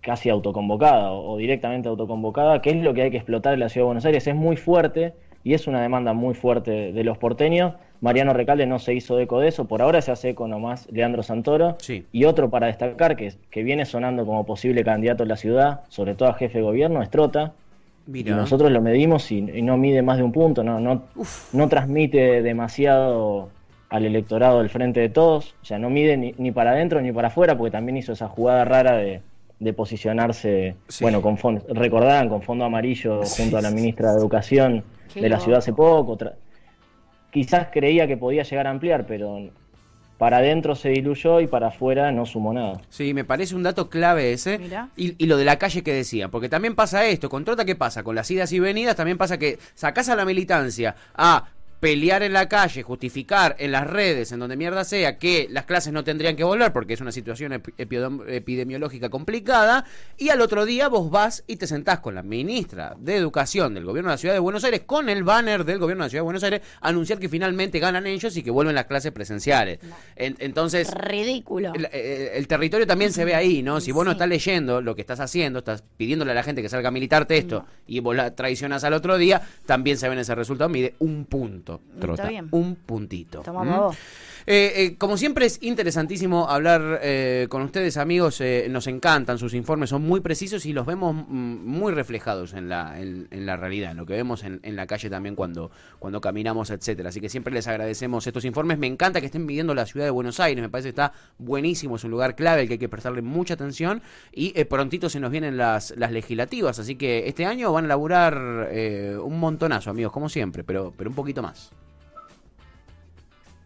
casi 0.00 0.30
autoconvocada 0.30 1.12
o, 1.12 1.36
directamente 1.36 1.88
autoconvocada, 1.88 2.62
que 2.62 2.70
es 2.70 2.76
lo 2.76 2.94
que 2.94 3.02
hay 3.02 3.10
que 3.10 3.18
explotar 3.18 3.54
en 3.54 3.60
la 3.60 3.68
Ciudad 3.68 3.82
de 3.84 3.86
Buenos 3.86 4.06
Aires. 4.06 4.26
Es 4.26 4.34
muy 4.34 4.56
fuerte 4.56 5.14
y 5.44 5.54
es 5.54 5.66
una 5.66 5.82
demanda 5.82 6.12
muy 6.12 6.34
fuerte 6.34 6.92
de 6.92 7.04
los 7.04 7.18
porteños. 7.18 7.74
Mariano 8.00 8.32
Recalde 8.32 8.66
no 8.66 8.78
se 8.78 8.94
hizo 8.94 9.18
eco 9.18 9.40
de 9.40 9.48
eso, 9.48 9.64
por 9.64 9.82
ahora 9.82 10.00
se 10.02 10.12
hace 10.12 10.30
eco 10.30 10.46
nomás 10.46 10.88
Leandro 10.92 11.22
Santoro. 11.22 11.76
Sí. 11.80 12.04
Y 12.12 12.24
otro 12.24 12.50
para 12.50 12.68
destacar 12.68 13.16
que, 13.16 13.32
que 13.50 13.62
viene 13.62 13.84
sonando 13.84 14.24
como 14.26 14.44
posible 14.44 14.84
candidato 14.84 15.24
en 15.24 15.30
la 15.30 15.36
ciudad, 15.36 15.80
sobre 15.88 16.14
todo 16.14 16.28
a 16.28 16.34
jefe 16.34 16.58
de 16.58 16.64
gobierno, 16.64 17.02
es 17.02 17.10
Trota. 17.10 17.52
Y 18.06 18.10
Mira. 18.10 18.36
nosotros 18.36 18.70
lo 18.70 18.80
medimos 18.80 19.32
y, 19.32 19.38
y 19.38 19.62
no 19.62 19.76
mide 19.76 20.02
más 20.02 20.18
de 20.18 20.22
un 20.22 20.30
punto, 20.30 20.62
no, 20.62 20.78
no, 20.78 21.02
Uf. 21.16 21.52
no 21.52 21.68
transmite 21.68 22.40
demasiado 22.42 23.48
al 23.88 24.04
electorado 24.04 24.58
del 24.58 24.68
frente 24.70 25.00
de 25.00 25.08
todos, 25.08 25.54
o 25.62 25.64
sea, 25.64 25.78
no 25.78 25.90
mide 25.90 26.16
ni, 26.16 26.34
ni 26.38 26.50
para 26.52 26.72
adentro 26.72 27.00
ni 27.00 27.12
para 27.12 27.28
afuera, 27.28 27.56
porque 27.56 27.70
también 27.70 27.96
hizo 27.96 28.12
esa 28.12 28.28
jugada 28.28 28.64
rara 28.64 28.96
de, 28.96 29.20
de 29.60 29.72
posicionarse, 29.72 30.74
Sí. 30.88 31.04
bueno, 31.04 31.22
con 31.22 31.38
fondo, 31.38 31.64
recordarán, 31.68 32.28
con 32.28 32.42
fondo 32.42 32.64
amarillo 32.64 33.24
Sí, 33.24 33.42
junto 33.42 33.58
a 33.58 33.62
la 33.62 33.68
sí, 33.70 33.74
ministra 33.76 34.12
de 34.12 34.18
Educación 34.18 34.84
de 35.14 35.28
la 35.28 35.38
ciudad 35.40 35.58
hace 35.58 35.72
poco. 35.72 36.18
tra- 36.18 36.34
Quizás 37.30 37.68
creía 37.72 38.06
que 38.06 38.16
podía 38.16 38.42
llegar 38.42 38.66
a 38.66 38.70
ampliar, 38.70 39.06
pero 39.06 39.38
para 40.18 40.38
adentro 40.38 40.74
se 40.74 40.88
diluyó 40.88 41.40
y 41.40 41.46
para 41.46 41.68
afuera 41.68 42.10
no 42.10 42.24
sumó 42.24 42.52
nada. 42.54 42.80
Sí, 42.88 43.12
me 43.12 43.24
parece 43.24 43.54
un 43.54 43.62
dato 43.62 43.90
clave 43.90 44.32
ese. 44.32 44.58
Mirá. 44.58 44.88
Y, 44.96 45.14
y 45.22 45.26
lo 45.26 45.36
de 45.36 45.44
la 45.44 45.58
calle 45.58 45.82
que 45.82 45.92
decía, 45.92 46.28
porque 46.28 46.48
también 46.48 46.74
pasa 46.74 47.04
esto, 47.06 47.28
con 47.28 47.44
Trota, 47.44 47.64
¿qué 47.66 47.76
pasa? 47.76 48.02
Con 48.02 48.14
las 48.14 48.30
idas 48.30 48.50
y 48.52 48.58
venidas 48.60 48.96
también 48.96 49.18
pasa 49.18 49.38
que 49.38 49.58
sacás 49.74 50.08
a 50.08 50.16
la 50.16 50.24
militancia 50.24 50.96
a 51.14 51.44
pelear 51.80 52.22
en 52.22 52.32
la 52.32 52.48
calle, 52.48 52.82
justificar 52.82 53.54
en 53.58 53.72
las 53.72 53.86
redes, 53.86 54.32
en 54.32 54.40
donde 54.40 54.56
mierda 54.56 54.84
sea, 54.84 55.18
que 55.18 55.46
las 55.50 55.66
clases 55.66 55.92
no 55.92 56.04
tendrían 56.04 56.34
que 56.36 56.44
volver 56.44 56.72
porque 56.72 56.94
es 56.94 57.00
una 57.00 57.12
situación 57.12 57.52
epi- 57.52 57.74
epidem- 57.76 58.24
epidemiológica 58.28 59.08
complicada, 59.10 59.84
y 60.16 60.30
al 60.30 60.40
otro 60.40 60.64
día 60.64 60.88
vos 60.88 61.10
vas 61.10 61.44
y 61.46 61.56
te 61.56 61.66
sentás 61.66 62.00
con 62.00 62.14
la 62.14 62.22
ministra 62.22 62.94
de 62.98 63.16
Educación 63.16 63.74
del 63.74 63.84
Gobierno 63.84 64.10
de 64.10 64.14
la 64.14 64.18
Ciudad 64.18 64.34
de 64.34 64.40
Buenos 64.40 64.64
Aires, 64.64 64.82
con 64.86 65.08
el 65.08 65.22
banner 65.22 65.64
del 65.64 65.78
Gobierno 65.78 66.04
de 66.04 66.06
la 66.06 66.10
Ciudad 66.10 66.22
de 66.22 66.24
Buenos 66.26 66.44
Aires, 66.44 66.62
a 66.80 66.88
anunciar 66.88 67.18
que 67.18 67.28
finalmente 67.28 67.78
ganan 67.78 68.06
ellos 68.06 68.36
y 68.36 68.42
que 68.42 68.50
vuelven 68.50 68.74
las 68.74 68.86
clases 68.86 69.12
presenciales. 69.12 69.78
En- 70.16 70.36
entonces... 70.38 70.90
Ridículo. 70.92 71.72
El, 71.74 71.86
el- 71.92 72.46
territorio 72.46 72.86
también 72.86 73.12
se 73.12 73.24
ve 73.24 73.34
ahí, 73.34 73.62
¿no? 73.62 73.80
Si 73.80 73.90
vos 73.92 74.04
no 74.04 74.12
estás 74.12 74.28
leyendo 74.28 74.80
lo 74.80 74.94
que 74.94 75.00
estás 75.00 75.18
haciendo, 75.20 75.58
estás 75.58 75.82
pidiéndole 75.96 76.30
a 76.30 76.34
la 76.34 76.42
gente 76.44 76.62
que 76.62 76.68
salga 76.68 76.88
a 76.88 76.92
militarte 76.92 77.36
esto 77.36 77.66
y 77.88 77.98
vos 78.00 78.14
la 78.14 78.34
traicionas 78.36 78.84
al 78.84 78.92
otro 78.94 79.18
día, 79.18 79.42
también 79.66 79.98
se 79.98 80.06
ve 80.08 80.14
en 80.14 80.20
ese 80.20 80.34
resultado. 80.34 80.70
Mide 80.70 80.94
un 81.00 81.24
punto, 81.24 81.65
Trota. 82.00 82.28
bien. 82.28 82.48
Un 82.52 82.76
puntito. 82.76 83.40
Toma 83.40 83.64
¿Mm? 83.64 83.76
vos. 83.76 83.96
Eh, 84.48 84.72
eh, 84.76 84.96
como 84.96 85.16
siempre 85.16 85.44
es 85.44 85.58
interesantísimo 85.60 86.48
hablar 86.48 87.00
eh, 87.02 87.48
con 87.48 87.62
ustedes 87.62 87.96
amigos, 87.96 88.40
eh, 88.40 88.68
nos 88.70 88.86
encantan, 88.86 89.38
sus 89.38 89.54
informes 89.54 89.90
son 89.90 90.02
muy 90.02 90.20
precisos 90.20 90.66
y 90.66 90.72
los 90.72 90.86
vemos 90.86 91.16
mm, 91.16 91.66
muy 91.66 91.92
reflejados 91.92 92.54
en 92.54 92.68
la, 92.68 93.00
en, 93.00 93.26
la 93.44 93.56
realidad, 93.56 93.90
en 93.90 93.96
lo 93.96 94.06
que 94.06 94.12
vemos 94.12 94.44
en, 94.44 94.60
la 94.76 94.86
calle 94.86 95.10
también 95.10 95.34
cuando, 95.34 95.72
cuando 95.98 96.20
caminamos, 96.20 96.70
etcétera. 96.70 97.08
Así 97.08 97.20
que 97.20 97.28
siempre 97.28 97.52
les 97.52 97.66
agradecemos 97.66 98.24
estos 98.24 98.44
informes. 98.44 98.78
Me 98.78 98.86
encanta 98.86 99.18
que 99.20 99.26
estén 99.26 99.44
midiendo 99.44 99.74
la 99.74 99.84
ciudad 99.84 100.06
de 100.06 100.10
Buenos 100.10 100.38
Aires, 100.38 100.62
me 100.62 100.68
parece 100.68 100.86
que 100.86 100.90
está 100.90 101.12
buenísimo, 101.38 101.96
es 101.96 102.04
un 102.04 102.12
lugar 102.12 102.36
clave 102.36 102.60
al 102.60 102.66
que 102.68 102.74
hay 102.74 102.78
que 102.78 102.88
prestarle 102.88 103.22
mucha 103.22 103.54
atención 103.54 104.00
y 104.32 104.52
eh, 104.54 104.64
prontito 104.64 105.08
se 105.08 105.18
nos 105.18 105.32
vienen 105.32 105.56
las, 105.56 105.92
las 105.96 106.12
legislativas, 106.12 106.78
así 106.78 106.94
que 106.94 107.26
este 107.26 107.46
año 107.46 107.72
van 107.72 107.86
a 107.86 107.88
laburar 107.88 108.36
un 108.36 109.40
montonazo 109.40 109.90
amigos, 109.90 110.12
como 110.12 110.28
siempre, 110.28 110.62
pero, 110.62 110.94
pero 110.96 111.10
un 111.10 111.16
poquito 111.16 111.42
más. 111.42 111.72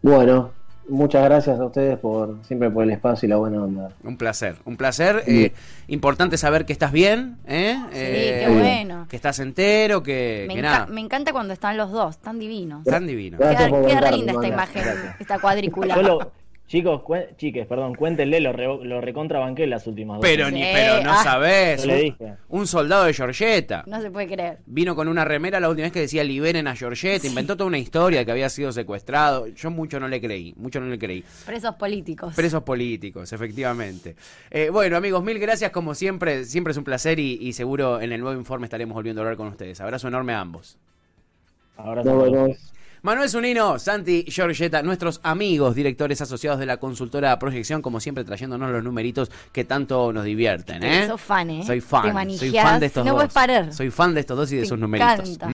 Bueno, 0.01 0.51
muchas 0.91 1.23
gracias 1.23 1.59
a 1.59 1.65
ustedes 1.65 1.97
por 1.97 2.37
siempre 2.45 2.69
por 2.69 2.83
el 2.83 2.91
espacio 2.91 3.25
y 3.25 3.29
la 3.29 3.37
buena 3.37 3.63
onda. 3.63 3.89
Un 4.03 4.17
placer, 4.17 4.55
un 4.65 4.77
placer. 4.77 5.23
eh, 5.25 5.51
importante 5.87 6.37
saber 6.37 6.65
que 6.65 6.73
estás 6.73 6.91
bien, 6.91 7.37
¿eh? 7.47 7.77
qué 7.91 8.43
Eh, 8.45 8.49
bueno. 8.49 9.07
Que 9.09 9.15
estás 9.15 9.39
entero, 9.39 10.03
que, 10.03 10.45
Me, 10.47 10.55
que 10.55 10.61
nada. 10.61 10.85
me 10.87 11.01
encanta 11.01 11.31
cuando 11.31 11.53
están 11.53 11.77
los 11.77 11.91
dos, 11.91 12.17
tan 12.19 12.37
divinos. 12.39 12.83
Tan 12.83 13.07
divino. 13.07 13.37
Gracias 13.39 13.69
Queda, 13.69 13.87
queda 13.87 14.11
linda 14.11 14.33
esta 14.33 14.47
imagen, 14.47 14.83
Gracias. 14.83 15.21
esta 15.21 15.39
cuadrícula. 15.39 15.95
Yo 15.95 16.01
lo, 16.03 16.31
Chicos, 16.71 17.01
chiques, 17.35 17.67
perdón, 17.67 17.95
cuéntenle, 17.95 18.39
lo, 18.39 18.53
re, 18.53 18.65
lo 18.85 19.01
recontrabanqué 19.01 19.67
las 19.67 19.85
últimas 19.87 20.19
dos. 20.19 20.25
Pero, 20.25 20.45
Sí, 20.47 20.53
ni, 20.53 20.61
pero 20.61 21.03
no 21.03 21.11
ah. 21.11 21.21
sabés. 21.21 21.81
Yo 21.81 21.87
le 21.87 21.95
un- 21.95 22.01
dije. 22.01 22.33
Un 22.47 22.65
soldado 22.65 23.03
de 23.03 23.13
Georgetta. 23.13 23.83
No 23.87 24.01
se 24.01 24.09
puede 24.09 24.27
creer. 24.27 24.59
Vino 24.67 24.95
con 24.95 25.09
una 25.09 25.25
remera 25.25 25.59
la 25.59 25.67
última 25.67 25.87
vez 25.87 25.91
que 25.91 25.99
decía 25.99 26.23
liberen 26.23 26.67
a 26.67 26.75
Georgette, 26.77 27.25
inventó 27.25 27.57
toda 27.57 27.67
una 27.67 27.77
historia 27.77 28.23
que 28.23 28.31
había 28.31 28.47
sido 28.47 28.71
secuestrado. 28.71 29.47
Yo 29.47 29.69
mucho 29.69 29.99
no 29.99 30.07
le 30.07 30.21
creí, 30.21 30.53
mucho 30.55 30.79
no 30.79 30.85
le 30.85 30.97
creí. 30.97 31.25
Presos 31.45 31.75
políticos. 31.75 32.35
Presos 32.37 32.63
políticos, 32.63 33.33
efectivamente. 33.33 34.15
Eh, 34.49 34.69
bueno, 34.69 34.95
amigos, 34.95 35.21
mil 35.25 35.39
gracias 35.39 35.71
como 35.71 35.93
siempre. 35.93 36.45
Siempre 36.45 36.71
es 36.71 36.77
un 36.77 36.85
placer 36.85 37.19
y, 37.19 37.33
y 37.33 37.51
seguro 37.51 37.99
en 37.99 38.13
el 38.13 38.21
nuevo 38.21 38.39
informe 38.39 38.67
estaremos 38.67 38.95
volviendo 38.95 39.21
a 39.21 39.25
hablar 39.25 39.35
con 39.35 39.47
ustedes. 39.47 39.81
Abrazo 39.81 40.07
enorme 40.07 40.31
a 40.31 40.39
ambos. 40.39 40.77
Nos 41.77 42.05
vemos. 42.05 42.71
Manuel 43.03 43.29
Zunino, 43.29 43.79
Santi 43.79 44.25
Giorgetta, 44.27 44.83
nuestros 44.83 45.19
amigos 45.23 45.73
directores 45.75 46.21
asociados 46.21 46.59
de 46.59 46.67
la 46.67 46.77
consultora 46.77 47.37
Proyección, 47.39 47.81
como 47.81 47.99
siempre 47.99 48.23
trayéndonos 48.23 48.69
los 48.71 48.83
numeritos 48.83 49.31
que 49.51 49.63
tanto 49.63 50.13
nos 50.13 50.23
divierten. 50.23 50.83
¿eh? 50.83 51.07
Sos 51.07 51.19
fan, 51.21 51.49
¿eh? 51.49 51.63
Soy 51.65 51.81
Te 51.81 51.87
fan, 51.87 52.03
soy 52.03 52.13
manijás, 52.13 52.63
fan 52.63 52.79
de 52.79 52.85
estos 52.85 53.05
no 53.05 53.11
dos. 53.13 53.17
puedes 53.19 53.33
parar. 53.33 53.73
Soy 53.73 53.89
fan 53.89 54.13
de 54.13 54.19
estos 54.21 54.37
dos 54.37 54.51
y 54.51 54.55
de 54.57 54.61
Te 54.61 54.67
sus 54.67 54.77
numeritos. 54.79 55.29
encanta. 55.29 55.51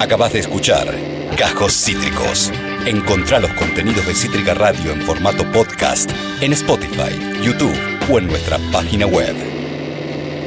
Acabas 0.00 0.32
de 0.32 0.38
escuchar 0.40 0.86
Cajos 1.36 1.72
Cítricos. 1.72 2.50
Encontrá 2.86 3.38
los 3.40 3.52
contenidos 3.52 4.06
de 4.06 4.14
Cítrica 4.14 4.54
Radio 4.54 4.92
en 4.92 5.02
formato 5.02 5.44
podcast 5.52 6.10
en 6.40 6.52
Spotify, 6.52 7.12
YouTube 7.42 7.76
o 8.10 8.18
en 8.18 8.26
nuestra 8.26 8.58
página 8.72 9.06
web. 9.06 9.34